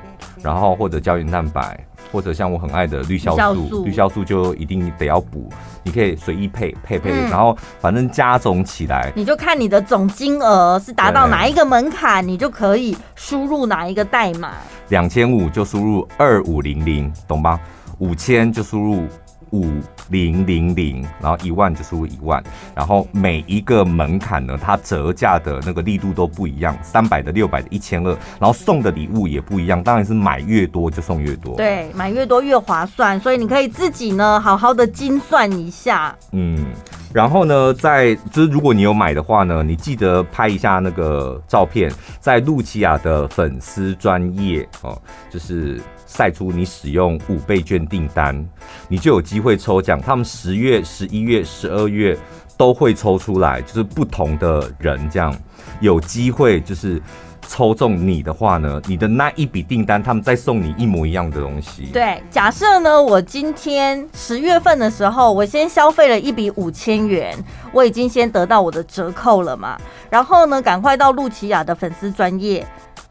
[0.43, 1.75] 然后或者胶原蛋白，
[2.11, 4.23] 或者像我很爱的绿酵素，绿酵素。
[4.23, 5.49] 就一定得要补，
[5.81, 14.51] 你可以随意配配配，然后反正加总起来，你就看你的总金额是达到哪一个门槛，你就可以输入哪一个代码，
[14.89, 17.59] 两千五就输入二五零零，懂吗？
[17.97, 19.07] 五千就输入。
[19.51, 19.65] 五
[20.09, 22.43] 零零零，然后一万就输入一万，
[22.75, 36.65] 然后每一个门槛呢，它折价的那个力度都不一样，三百的、六百的、一千二，然后送的礼物也不一样，当然是买越多就送越多，对，买越多越划算，所以你可以自己呢好好的精算一下，嗯，
[37.13, 45.81] 然后呢，在就是如果你有买的话呢，你记得拍一下那个照片，在露琪亚的粉丝专业哦，就是。
[46.07, 48.43] 晒出你使用五倍券订单，
[48.87, 50.01] 你就有机会抽奖。
[50.01, 52.17] 他们十月、十一月、十二月
[52.57, 55.35] 都会抽出来，就是不同的人这样
[55.81, 57.01] 有机会，就是
[57.47, 61.89] 抽中你的话呢，你的那一笔订单，他们再送你一模一样的东西。
[61.93, 67.37] 对，假设呢，我今天十月份的时候，我先消费了一笔五千元，
[67.71, 69.77] 我已经先得到我的折扣了嘛，
[70.09, 72.65] 然后呢，赶快到露琪亚的粉丝专业。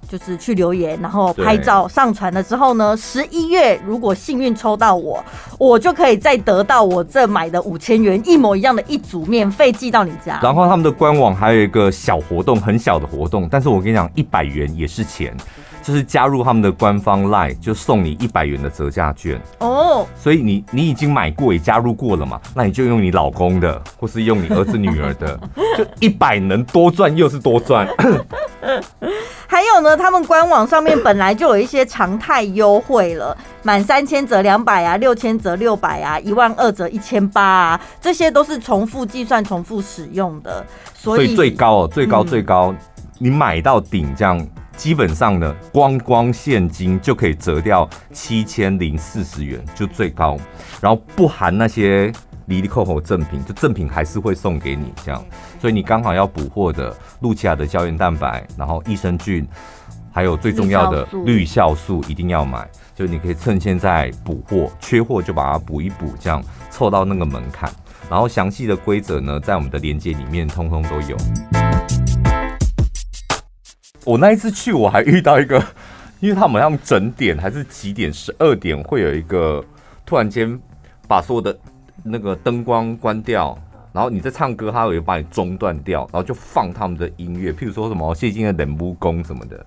[0.08, 5.24] 就是去留言，然后拍照上传了之后呢，十一月如果幸运抽到我，
[5.58, 10.38] 我就可以再得到我这买的五千元一模一样的一组免费寄到你家。
[10.42, 15.36] 然后他们的官网还有一个小活动，很小的活动，但是我跟你讲，一百元也是钱，
[15.86, 20.04] 就是加入他们的官方 LINE 就送你一百元的折价券哦。
[20.16, 25.38] 所以你你已经买过也加入过了嘛，那你就用你老公的，或是用你儿子女儿的，
[25.78, 27.86] 就一百能多赚又是多赚。
[29.46, 40.66] 还有呢，他们官网上面本来就有一些常态优惠了，满三千折两百啊，六千折六百啊，一万二折一千八啊，这些都是重复计算、重复使用的。
[40.94, 42.76] 所以，最高哦，最高最高，嗯、
[43.18, 44.44] 你买到顶这样，
[44.76, 50.38] 基本上呢，光光现金就可以折掉七千零四十元，就最高，
[50.80, 52.12] 然后不含那些。
[52.48, 55.20] 离离扣扣赠品，就赠品还是会送给你这样，
[55.60, 59.44] 所以你刚好要补货的露琪亚的胶原蛋白，然后益生菌，
[60.12, 62.64] 还有最重要的绿酵素一定要买，
[62.94, 67.68] 就你可以趁现在补货，缺货就把它补一补，这样凑到那个门槛。
[68.08, 71.16] 然后详细的规则呢，在我们的链接里面通通都有。
[74.06, 75.62] 我那一次去，我还遇到一个，
[76.20, 79.62] 因为他们好像整点还是几点，十二点会有一个
[80.06, 80.58] 突然间
[81.06, 81.54] 把所有的。
[82.08, 83.58] 那个灯光关掉，
[83.92, 89.66] 然后你在唱歌，他会把你中断掉，然后就放他们的音乐，譬如说什么谢金的冷木工什么的，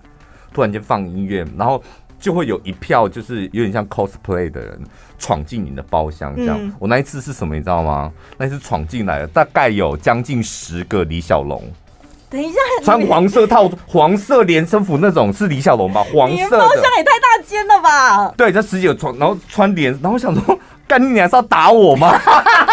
[0.53, 1.83] 突然间放音乐，然后
[2.17, 4.79] 就会有一票就是有点像 cosplay 的人
[5.17, 6.57] 闯进你的包厢，这样。
[6.61, 8.09] 嗯、我那一次是什么，你知道吗？
[8.37, 11.61] 那一次闯进来了，大概有将近十个李小龙。
[12.29, 16.03] 等一下，穿黄色套、黄色连身服那种是李小龙吧？
[16.13, 18.33] 黄色的包厢也太大间了吧？
[18.37, 20.59] 对，这十几个穿，然后穿连，然后想说。
[20.87, 22.19] 干你，你还是要打我吗？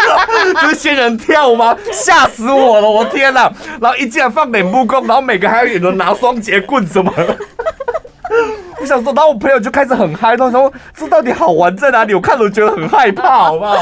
[0.59, 1.77] 这是仙人跳吗？
[1.91, 2.89] 吓死我了！
[2.89, 3.41] 我天哪！
[3.79, 7.13] 然后一进来放脸木工，然后每个还有人拿双节棍什么？
[8.81, 12.15] 我想说，然后我朋友就开始很嗨，他说这到底好玩在哪里？
[12.15, 13.75] 我看了觉得很害怕，好不好？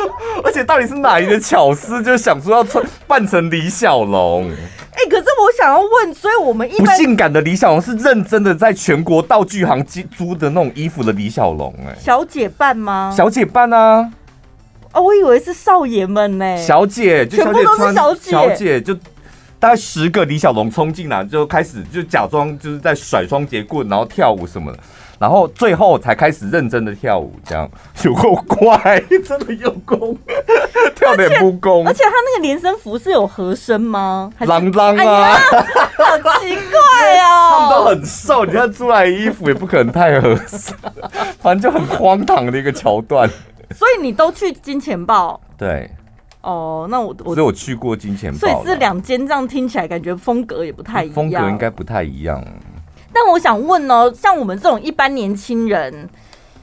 [0.44, 4.50] 而且到底是哪一个巧思，就想说要穿扮成李小龙？
[4.50, 13.12] 哎、欸，可是我想要问，所以我们一般不性感的李小龙是认真的在全国道具行租的那种衣服的李小龙，哎，小姐扮吗？
[13.14, 14.10] 小姐扮啊！
[14.92, 16.56] 哦，我以为是少爷们呢。
[16.56, 18.94] 小姐，就小姐全部都是小姐，小姐就
[19.58, 24.78] 大概十个李小龙冲进来，就开始就假装就是在甩双截棍，然后跳舞什么的。
[25.18, 27.68] 然后最后才开始认真的跳舞，这样
[28.04, 30.16] 有够怪，真的有功，
[30.94, 31.84] 跳脸不功。
[31.88, 34.30] 而且他那个连身服是有合身吗？
[34.40, 37.50] 啷啷啊，好奇怪哦。
[37.50, 40.74] 他们都很瘦，你看出来衣服也不可能太合身，
[41.40, 43.28] 反正就很荒唐的一个桥段。
[43.74, 45.40] 所以你都去金钱豹？
[45.56, 45.90] 对。
[46.42, 52.44] 哦，那我我所以我去过金钱豹，所以是两间，这样听起来感觉风格也不太一样，风格应该不太一样。
[53.18, 56.06] 但我想问哦，像我们这种一般年轻人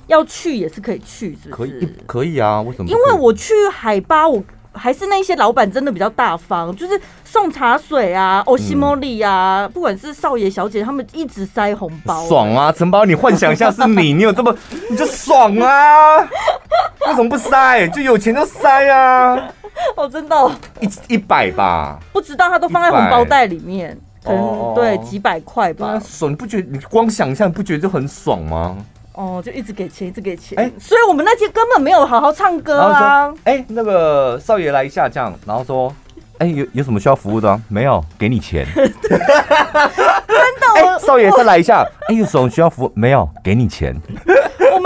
[0.06, 1.72] 要去也是可以去，是不是？
[1.72, 2.62] 可以，可以啊。
[2.62, 2.88] 为什么？
[2.88, 12.28] 因为我去海吧，我还是那些老板真的比较大方，就是送茶水啊、欧西莫利啊，不管是少爷小姐，他们一直塞红包。
[12.28, 14.56] 爽啊，陈包，你幻想一下是你， 你有这么
[14.92, 16.20] 你就爽啊？
[16.20, 17.88] 为什么不塞？
[17.88, 19.50] 就有钱就塞啊！
[19.96, 20.52] 哦，真的，
[20.82, 22.00] 一一百吧？
[22.14, 23.98] 不知道，他都放在红包袋里面。
[24.24, 26.68] 可能对几百块吧，爽，你不觉得？
[26.72, 28.78] 你光想象不觉得就很爽吗？
[29.14, 30.58] 哦，就一直给钱，一直给钱。
[30.58, 33.32] 哎，所以我们那天根本没有好好唱歌啊。
[33.44, 35.94] 哎，那个少爷来一下，这样，然后说，
[36.40, 37.62] 哎，有有什么需要服务的？
[37.68, 38.66] 没有，给你钱。
[38.74, 42.92] 真的，少爷再来一下，哎，有什么需要服务？
[42.96, 43.96] 没有，给你钱。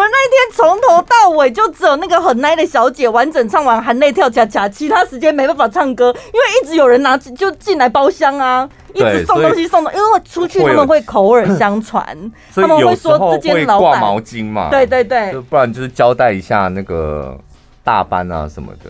[0.10, 8.70] 那天从头到尾就只有那个很奶的小姐完整唱完含泪跳恰恰，其他时间没办法唱歌，因为一直有人拿就进来包厢啊。
[8.94, 12.04] 一直送东西送的，因为出去他们会口耳相传，
[12.56, 17.38] 他们会说这间老板挂毛巾嘛，对对对，不然就是交代一下那个
[17.84, 18.90] 大班啊什么的。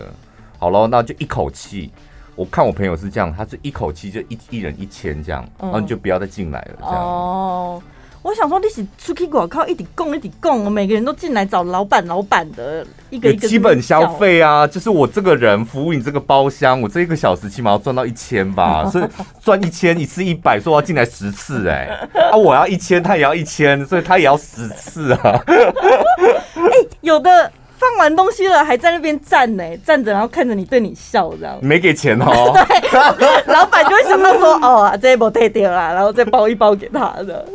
[0.58, 1.92] 好了，那就一口气，
[2.34, 7.02] 我看我朋友是这样，他是一口气就一一人一千这样，然后你就不要再进来了这样。
[7.02, 7.82] 哦。
[8.22, 19.04] 我想说，你是出去广告一直供一直供，我每个人都进来找老板老板的一个一个基本消费啊，就是我这个人服务你这个包厢，我这一个小时起码要赚到一千吧， 所以
[19.42, 25.42] 赚一千一次一百，说我要进来十次哎、欸，啊我要一千，他也要一千，所以他也要十次啊。
[25.46, 32.52] 哎、欸，有的放完东西了还在那边站呢，站着然后看着你对你笑这样，没给钱哦。
[33.16, 37.46] 对，老板就会想到说，哦，这一波退掉了，然后再包一包给他的。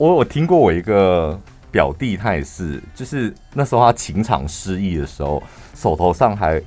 [0.00, 1.38] 我我听过我一个
[1.70, 5.42] 表弟，他也是，就是那时候他情场失意的时候，
[5.74, 6.58] 手头上还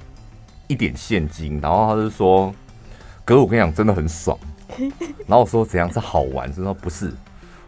[0.67, 2.53] 一点现金，然后他就说
[3.25, 4.37] ：“哥，我跟你讲，真的很爽。
[5.25, 7.11] ”然后我说：“怎样是好玩？”他说：“不是，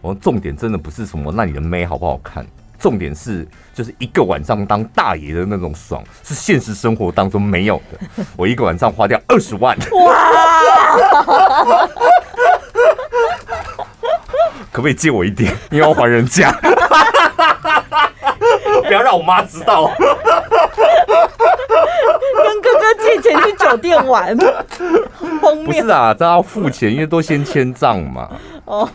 [0.01, 2.45] 我说重点真的不是什么那你的妹好不好看，
[2.78, 8.26] 重点是就是一个晚上当大爷的那种爽，是现实生活当中没有的。
[8.38, 9.86] 我一个晚上花掉二十万，哇！”
[14.76, 15.50] 可不可以借我一点？
[15.72, 16.52] 因为要还人家，
[18.86, 19.90] 不要让我妈知道。
[22.44, 24.38] 跟哥哥借钱去酒店玩，
[25.42, 25.68] 荒谬。
[25.68, 28.30] 不是啊，这要付钱，因为都先签账嘛。
[28.66, 28.90] 哦。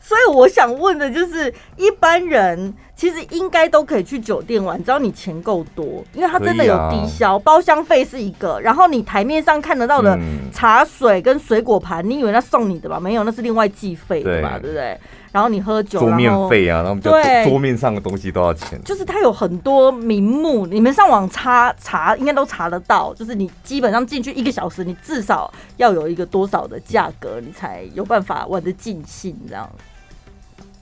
[0.00, 10.18] 所以我想问的就是，一般人其实应该都可以去酒店玩，只要你钱够多，因为它真的有低消，包厢费是一个，然后你台面上看得到的
[10.50, 12.98] 茶水跟水果盘，你以为那送你的吧？
[12.98, 14.58] 没有，那是另外计费的吧？
[14.58, 14.98] 对不对？
[15.30, 18.80] 然后你喝酒，桌面费啊，然后对桌面上的东西都要钱。
[18.82, 23.12] 就是它有很多名目，你们上网查查，应该都查得到。
[23.12, 29.70] 就是你基本上进去一个小时，你至少要有一个多少的价格，你才有办法玩得尽兴这样。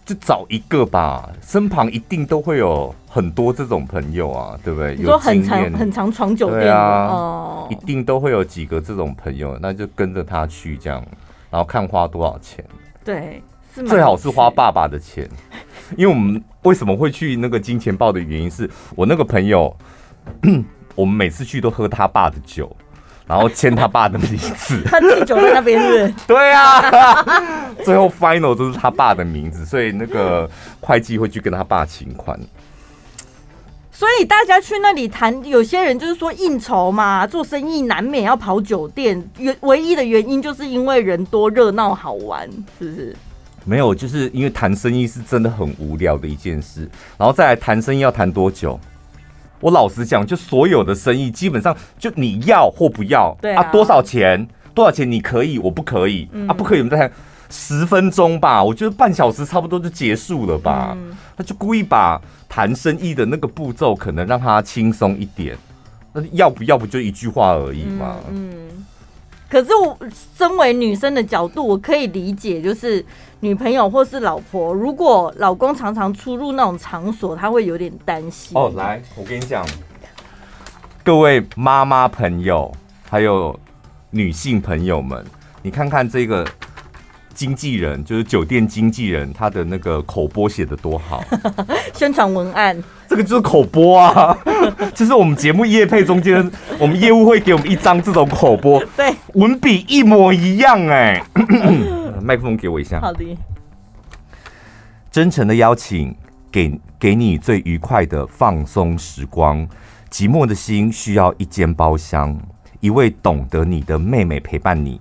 [0.05, 4.94] 就找一个吧，身旁一定都会有很多这种朋友啊，对不对？
[4.96, 11.02] 你说很常很常闯酒店啊，哦，一定都会有几个这种朋友，那就跟着他去这样，
[11.50, 12.62] 然后看花多少钱。
[13.02, 13.42] 对，
[13.72, 15.28] 最好是花爸爸的钱，
[15.96, 19.74] 因为我们为什么会去那个金钱豹的原因是我那个朋友，
[20.94, 22.74] 我们每次去都喝他爸的酒。
[23.27, 26.12] 然后签他爸的名字， 他记酒在那边是？
[26.27, 30.49] 对啊，最后 final 都是他爸的名字，所以那个
[30.81, 32.39] 会计会去跟他爸请款。
[33.91, 43.16] 所以大家去那里谈，有些人就是说应酬嘛，做生意难免要跑酒店，原唯一的原因就是因为人多热闹好玩，是不是？
[43.64, 48.79] 没有，就是因为谈生意是真的很无聊的一件事，然后再来谈生意要谈多久？
[49.65, 54.47] 我老实讲，就所有的生意基本上就你要或不要，对啊，啊，多少钱？
[54.75, 57.11] 多少钱你可以，我不可以，嗯、啊，不可以，我们再谈
[57.49, 58.62] 十分钟吧。
[58.62, 60.95] 我觉得半小时差不多就结束了吧。
[60.99, 65.57] 嗯、他就故意把谈生意的那个步骤可能让他轻松一点，
[66.12, 68.17] 那要不要不就一句话而已嘛。
[68.31, 68.51] 嗯。
[68.53, 68.85] 嗯
[69.55, 69.96] 可是我
[70.36, 73.05] 身为女生的角度，我可以理解，就是
[73.38, 78.59] 女朋友或是老婆，如果老公常常出入那种场所，她会有点担心。
[78.59, 79.64] 哦，来，我跟你讲，
[81.05, 82.74] 各位妈妈朋友，
[83.09, 83.57] 还有
[84.11, 85.24] 女性朋友们，
[85.62, 86.44] 你看看这个。
[87.32, 91.20] 经纪人就是酒店经纪人，他的那个口播写的多好，
[91.92, 94.36] 宣传文案，这个就是口播啊，
[94.94, 101.22] 就是我们节目业配中间，我们业务会给我们一张这种口播， 对，文笔一模一样哎，
[102.22, 103.24] 麦克风给我一下，好的，
[105.11, 106.14] 真诚的邀请，
[106.50, 109.68] 给给你最愉快的放松时光，
[110.11, 112.36] 寂寞的心需要一间包厢，
[112.80, 115.00] 一位懂得你的妹妹陪伴你。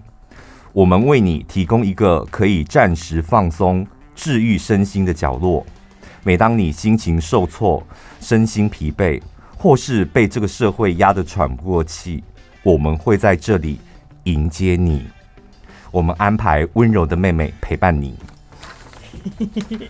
[0.73, 3.85] 我们为你提供一个可以暂时放松、
[4.15, 5.63] 治愈身心的角落。
[6.23, 7.85] 每当你心情受挫、
[8.21, 9.21] 身心疲惫，
[9.57, 12.23] 或是被这个社会压得喘不过气，
[12.63, 13.79] 我们会在这里
[14.23, 15.05] 迎接你。
[15.91, 18.17] 我们安排温柔的妹妹陪伴你。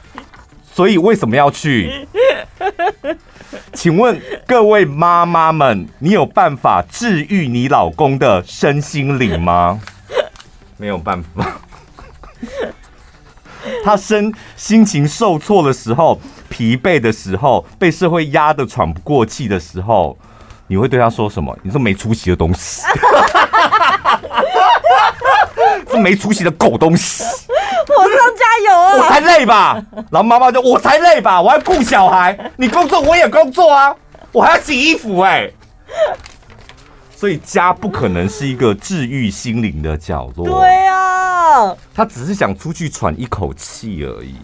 [0.74, 2.08] 所以为什么要去？
[3.74, 9.80] 请问各位妈妈们，你有办法治愈你老公的身心灵吗？
[10.78, 11.62] 没有办法，
[13.84, 16.20] 他身心情受挫的时候，
[16.50, 20.18] 疲惫的时候，被社会压得喘不过气的时候，
[20.68, 21.56] 你会对他说什么？
[21.62, 22.84] 你说没出息的东西，
[25.90, 28.96] 这没出息的狗东西，我上加油啊！
[28.98, 29.82] 我才累吧？
[30.10, 31.42] 然后妈妈就我才累吧？
[31.42, 33.94] 我还顾小孩，你工作我也工作啊，
[34.32, 35.54] 我还要洗衣服哎、欸。
[37.24, 40.46] 所以家不可能是一个治愈心灵的角落。
[40.46, 44.36] 对啊，他只是想出去喘一口气而已。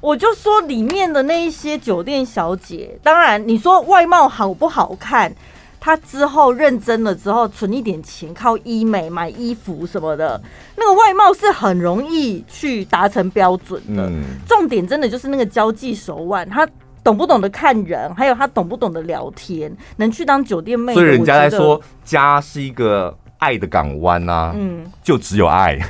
[0.00, 5.32] 我就说里面的那一些酒店小姐，当然你说外貌好不好看，
[5.78, 10.42] 她之后认真了之后存一点钱，靠医美买衣服什么的，
[10.74, 14.02] 那个外貌是很容易去达成标准的。
[14.08, 16.66] 嗯，重点真的就是那个交际手腕，他。
[17.06, 20.92] 懂不懂得看人，还有他懂不懂得聊天，能去当酒店妹。
[20.92, 25.78] 所以人家在说家是一个爱的港湾啊，嗯，就只有爱。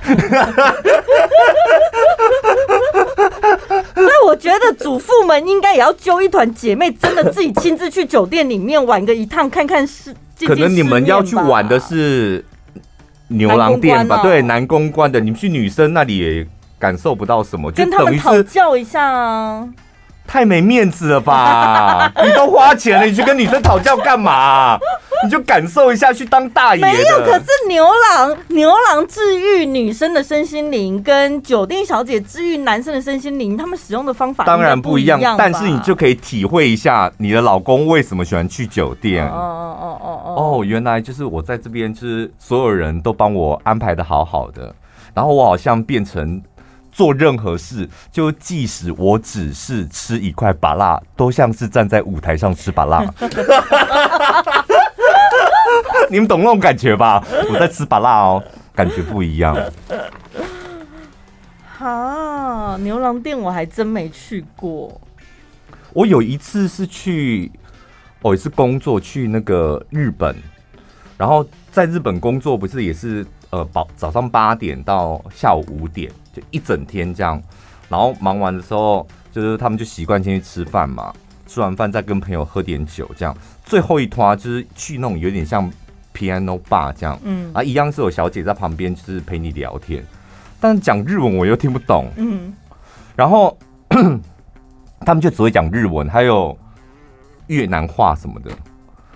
[3.95, 10.15] 所以我觉得祖父们应该也要揪一团姐妹，真的自己亲自去酒店里面玩个一趟，看看是。
[10.47, 12.45] 可能你们要去玩的是
[13.29, 14.21] 牛郎店吧？
[14.23, 16.47] 对，男公关的，你们去女生那里也
[16.79, 19.67] 感受不到什么，就跟他们讨教一下啊。
[20.27, 22.13] 太没面子了吧！
[22.25, 24.79] 你都花钱了，你去跟女生讨教干嘛？
[25.25, 26.83] 你就感受一下，去当大爷。
[26.83, 35.19] 没有，可是牛郎牛郎治愈女生的身心灵，跟酒店小姐治愈男生的身心灵，他们使用的方法当然不一样。
[35.39, 39.27] 但是你就可以体会一下，你的老公为什么喜欢去酒店。
[39.27, 40.59] 哦哦哦哦哦！
[40.59, 44.75] 哦，原来就是我在这边，就是所有人都帮我安排的好好的，
[45.15, 46.43] 然后我好像变成。
[46.97, 53.05] 做任何事，就即使我只是吃一块把辣，都像是站在舞台上吃把辣。
[56.09, 57.23] 你们懂那种感觉吧？
[57.53, 58.43] 我在吃把辣哦，
[58.75, 59.55] 感觉不一样。
[61.77, 64.99] 哈，牛郎店我还真没去过。
[65.93, 67.53] 我有一次是去，
[68.23, 70.35] 哦，也是工作去那个日本，
[71.19, 73.27] 然后在日本工作不是也是
[73.57, 77.43] 呃，早早上八点到下午五点，就一整天这样。
[77.89, 81.11] 然后忙完的时候，就是他们就习惯先去吃饭嘛，
[81.47, 83.35] 吃完饭再跟朋友喝点酒，这样。
[83.65, 85.71] 最后一团就是去那种有点像
[86.15, 90.05] piano bar 这样，嗯，啊，一样是有小姐在旁边，就是陪你聊天。
[90.61, 92.53] 但是讲日文我又听不懂，嗯，
[93.15, 93.57] 然后
[95.01, 96.57] 他们就只会讲日文，还有
[97.47, 98.51] 越南话什么的。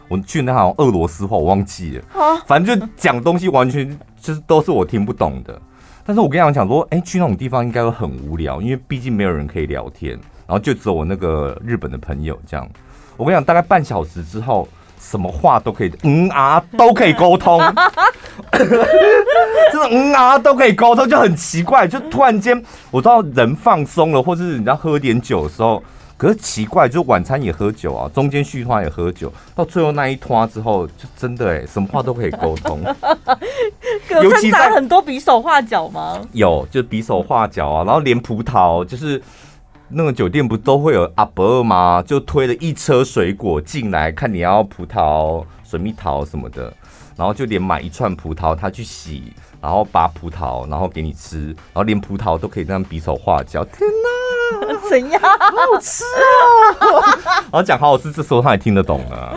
[0.09, 2.05] 我去那好像俄罗斯话，我忘记了，
[2.45, 5.61] 反正就讲东西完全就是都是我听不懂的。
[6.05, 10.12] 但是我跟你讲，讲说，哎、欸，去那种地方应该会很无聊，因为毕竟没有人可以聊天，
[10.47, 12.68] 然后就只有我那个日本的朋友这样。
[13.16, 14.66] 我跟你讲，大概半小时之后，
[14.99, 17.61] 什么话都可以，嗯啊都可以沟通，
[18.53, 22.61] 真的嗯啊都可以沟通，就很奇怪，就突然间
[22.91, 25.83] 我知道人放松了，或是你要喝点酒的时候。
[26.21, 32.83] 可是奇怪，就晚餐也喝酒啊，中间续摊也喝酒，到最后那一摊之后，就真的哎、欸，什么话都可以沟通。
[34.23, 36.21] 尤其在很多比手画脚吗？
[36.33, 39.23] 有，就比手画脚啊，然后连葡萄，就是
[39.89, 42.05] 那个酒店不都会有阿伯吗？
[42.07, 46.71] 就推了一车水果进来，看你要葡萄、水蜜桃什么的，
[47.16, 53.64] 然后就连买一串葡萄，他去洗，然后拔葡萄，然后给你吃，然后连葡萄都可以这样比手画脚。
[53.64, 54.20] 天哪！
[54.89, 55.20] 怎样？
[55.20, 57.41] 好吃啊！
[57.51, 59.35] 然后讲好好吃，这时候他也听得懂啊。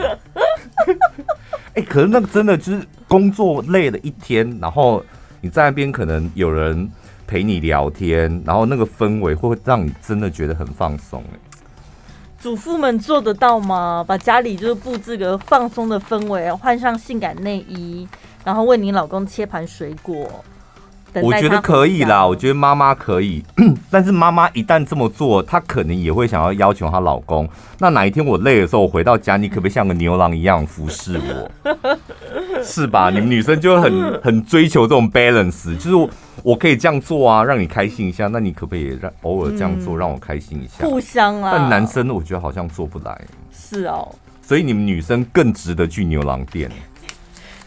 [1.76, 5.04] 哎、可是那个真的就是工作累了一天，然后
[5.42, 6.90] 你在那边可能有人
[7.26, 11.24] 陪你聊天，然后那个氛围会让你真的觉得很放松。
[12.40, 14.04] 主妇们做得到吗？
[14.06, 18.08] 把家里就是布置个放松的氛围，换上性感内衣，
[18.44, 20.44] 然后为你老公切盘水果。
[21.22, 23.44] 我觉得可以啦，我觉得妈妈可以，
[23.92, 27.48] 但是妈妈一旦这么做，她可能也会想要要求她老公。
[27.80, 31.52] 那哪一天我累的时候，我回到家，你可不可以像个牛郎一样服侍我？
[32.64, 33.10] 是吧？
[33.10, 36.10] 你们女生就会很很追求这种 balance，就是我，
[36.44, 38.28] 我可以这样做啊，让你开心一下。
[38.28, 40.88] 那你可不可以让偶尔这样做，让我开心一下？
[40.88, 41.52] 互相啊。
[41.54, 43.22] 但男生我觉得好像做不来。
[43.52, 44.08] 是哦。
[44.42, 46.72] 所以你们女生更值得去牛郎店。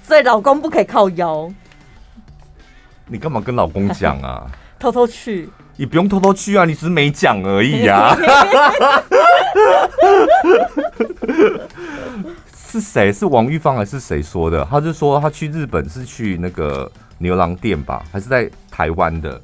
[0.03, 1.51] 所以老公不可以靠腰。
[3.09, 4.45] 你干嘛跟老公讲啊？
[4.79, 5.49] 偷偷去？
[5.77, 8.17] 你不用偷偷去啊，你只是没讲而已啊。
[12.69, 13.13] 是谁？
[13.13, 14.67] 是王玉芳还是谁说的？
[14.71, 19.41] 他就说他去日本是去那个牛郎店吧，还是在台湾的？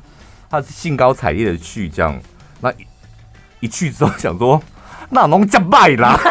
[0.50, 2.20] 他是兴高采烈的去，这样
[2.60, 2.86] 那一,
[3.60, 4.60] 一去之后想说，
[5.08, 6.18] 那农家败啦，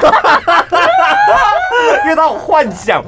[2.03, 3.03] 因为他有幻想，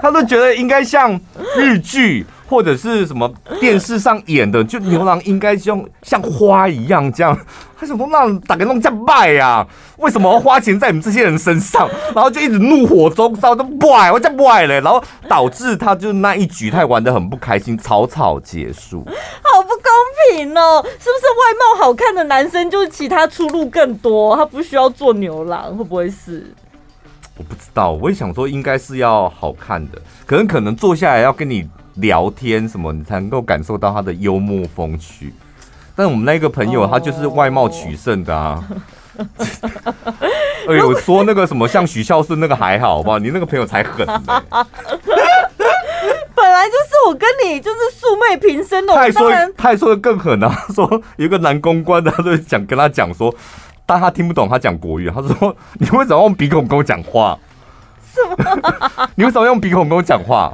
[0.00, 1.18] 他都觉得应该像
[1.56, 2.24] 日剧。
[2.52, 7.34] 或者是什么 电视上演的，就牛郎应该像像花一样这样，
[7.78, 9.66] 他想说那打个弄叫卖呀？
[9.96, 11.88] 为什么要花钱在你们这些人身上？
[12.14, 19.02] 然后就一直怒火中烧，都坏，我叫坏嘞，然后导致他就那一局他玩的很不开心，草草结束。
[19.42, 20.84] 好不公平哦！
[20.84, 24.36] 是不是外貌好看的男生就是其他出路更多？
[24.36, 26.52] 他不需要做牛郎，会不会是？
[27.38, 31.66] 我不知道，我也想说应该是要好看的，可能可能坐下来要跟你。
[31.94, 35.32] 聊天什么，你才能够感受到他的幽默风趣。
[35.94, 38.64] 但我们那个朋友，他就是外貌取胜的啊。
[40.66, 43.18] 哎呦，说那个什么像许孝顺那个还好吧？
[43.18, 44.06] 你那个朋友才狠。
[46.34, 48.94] 本来就是我跟你就是素昧平生的。
[48.94, 50.50] 他还说，他还说的更狠啊！
[50.74, 53.34] 说有个男公关，他就想跟他讲说，
[53.84, 55.10] 但他听不懂他讲国语。
[55.10, 57.38] 他说：“你为什么用鼻孔跟我讲话？
[58.12, 58.36] 什么？
[59.14, 60.52] 你为什么用鼻孔跟我讲话？”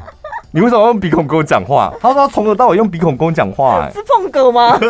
[0.51, 1.92] 你为什么要用鼻孔跟我讲话？
[2.01, 4.78] 他说他从头到尾用鼻孔跟我讲话，哎， 是碰狗吗？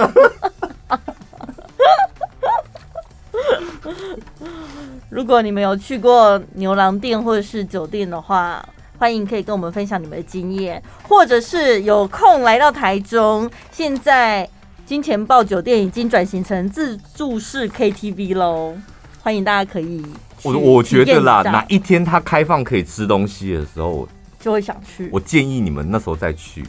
[5.11, 8.65] 如果你们有去过牛郎店或者是酒店的话，
[8.99, 13.51] 欢迎可以跟我们分享你们的经验，或者是有空来到台中。
[13.73, 14.49] 现在
[14.87, 18.75] 金钱豹酒店已经转型成自助式 KTV 喽，
[19.23, 20.05] 欢迎大家可以。
[20.45, 24.07] 我我觉得啦，哪一天它开放可以吃东西的时候。
[24.39, 25.09] 就会想去。
[25.13, 26.65] 我建议你们那时候再去，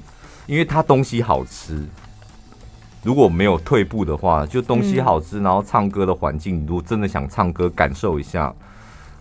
[0.48, 1.86] 因为它东西好吃。
[3.02, 8.54] 如果没有退步的话，就东西好吃，然后唱歌的环境，如果真的想唱歌，感受一下，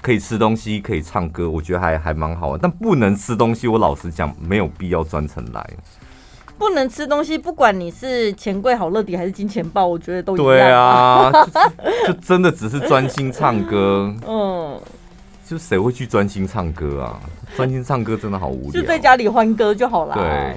[0.03, 2.59] 可以吃东西，可以唱歌，我觉得还还蛮好玩。
[2.61, 5.71] 但不能吃东西，我老实讲，没有必要专程来。
[6.59, 10.47] 不能吃东西，不管你是钱柜好乐迪还是金钱豹，我觉得都一样。
[10.49, 11.31] 对啊，
[12.07, 14.13] 就，就真的只是专心唱歌。
[14.27, 14.81] 嗯。
[15.47, 17.21] 就谁会去专心唱歌啊？
[17.57, 20.15] 专心唱歌真的好无聊，就在家里欢歌就好了。
[20.15, 20.57] 对。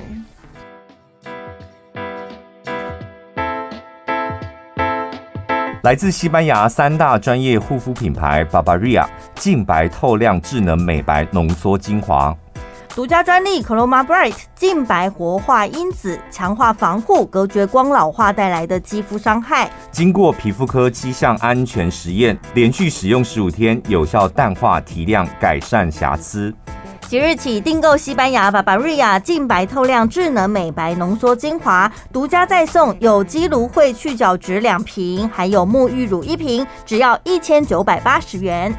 [5.84, 12.38] 来自西班牙三大专业护肤品牌 Barbaria 净白透亮智能美白浓缩精华，
[12.90, 19.72] 独家专利 Chroma Bright 净白活化因子，强化防护，隔绝光老化带来的肌肤伤害。
[19.90, 26.54] 经过皮肤科七项安全实验，连续使用十五天，有效淡化、提亮、改善瑕疵。
[27.12, 38.74] 即日起订购西班牙巴巴瑞亚净白透亮智能美白浓缩精华，独家再送有机芦荟去角质两瓶，还有沐浴乳一瓶，只要一千九百八十元。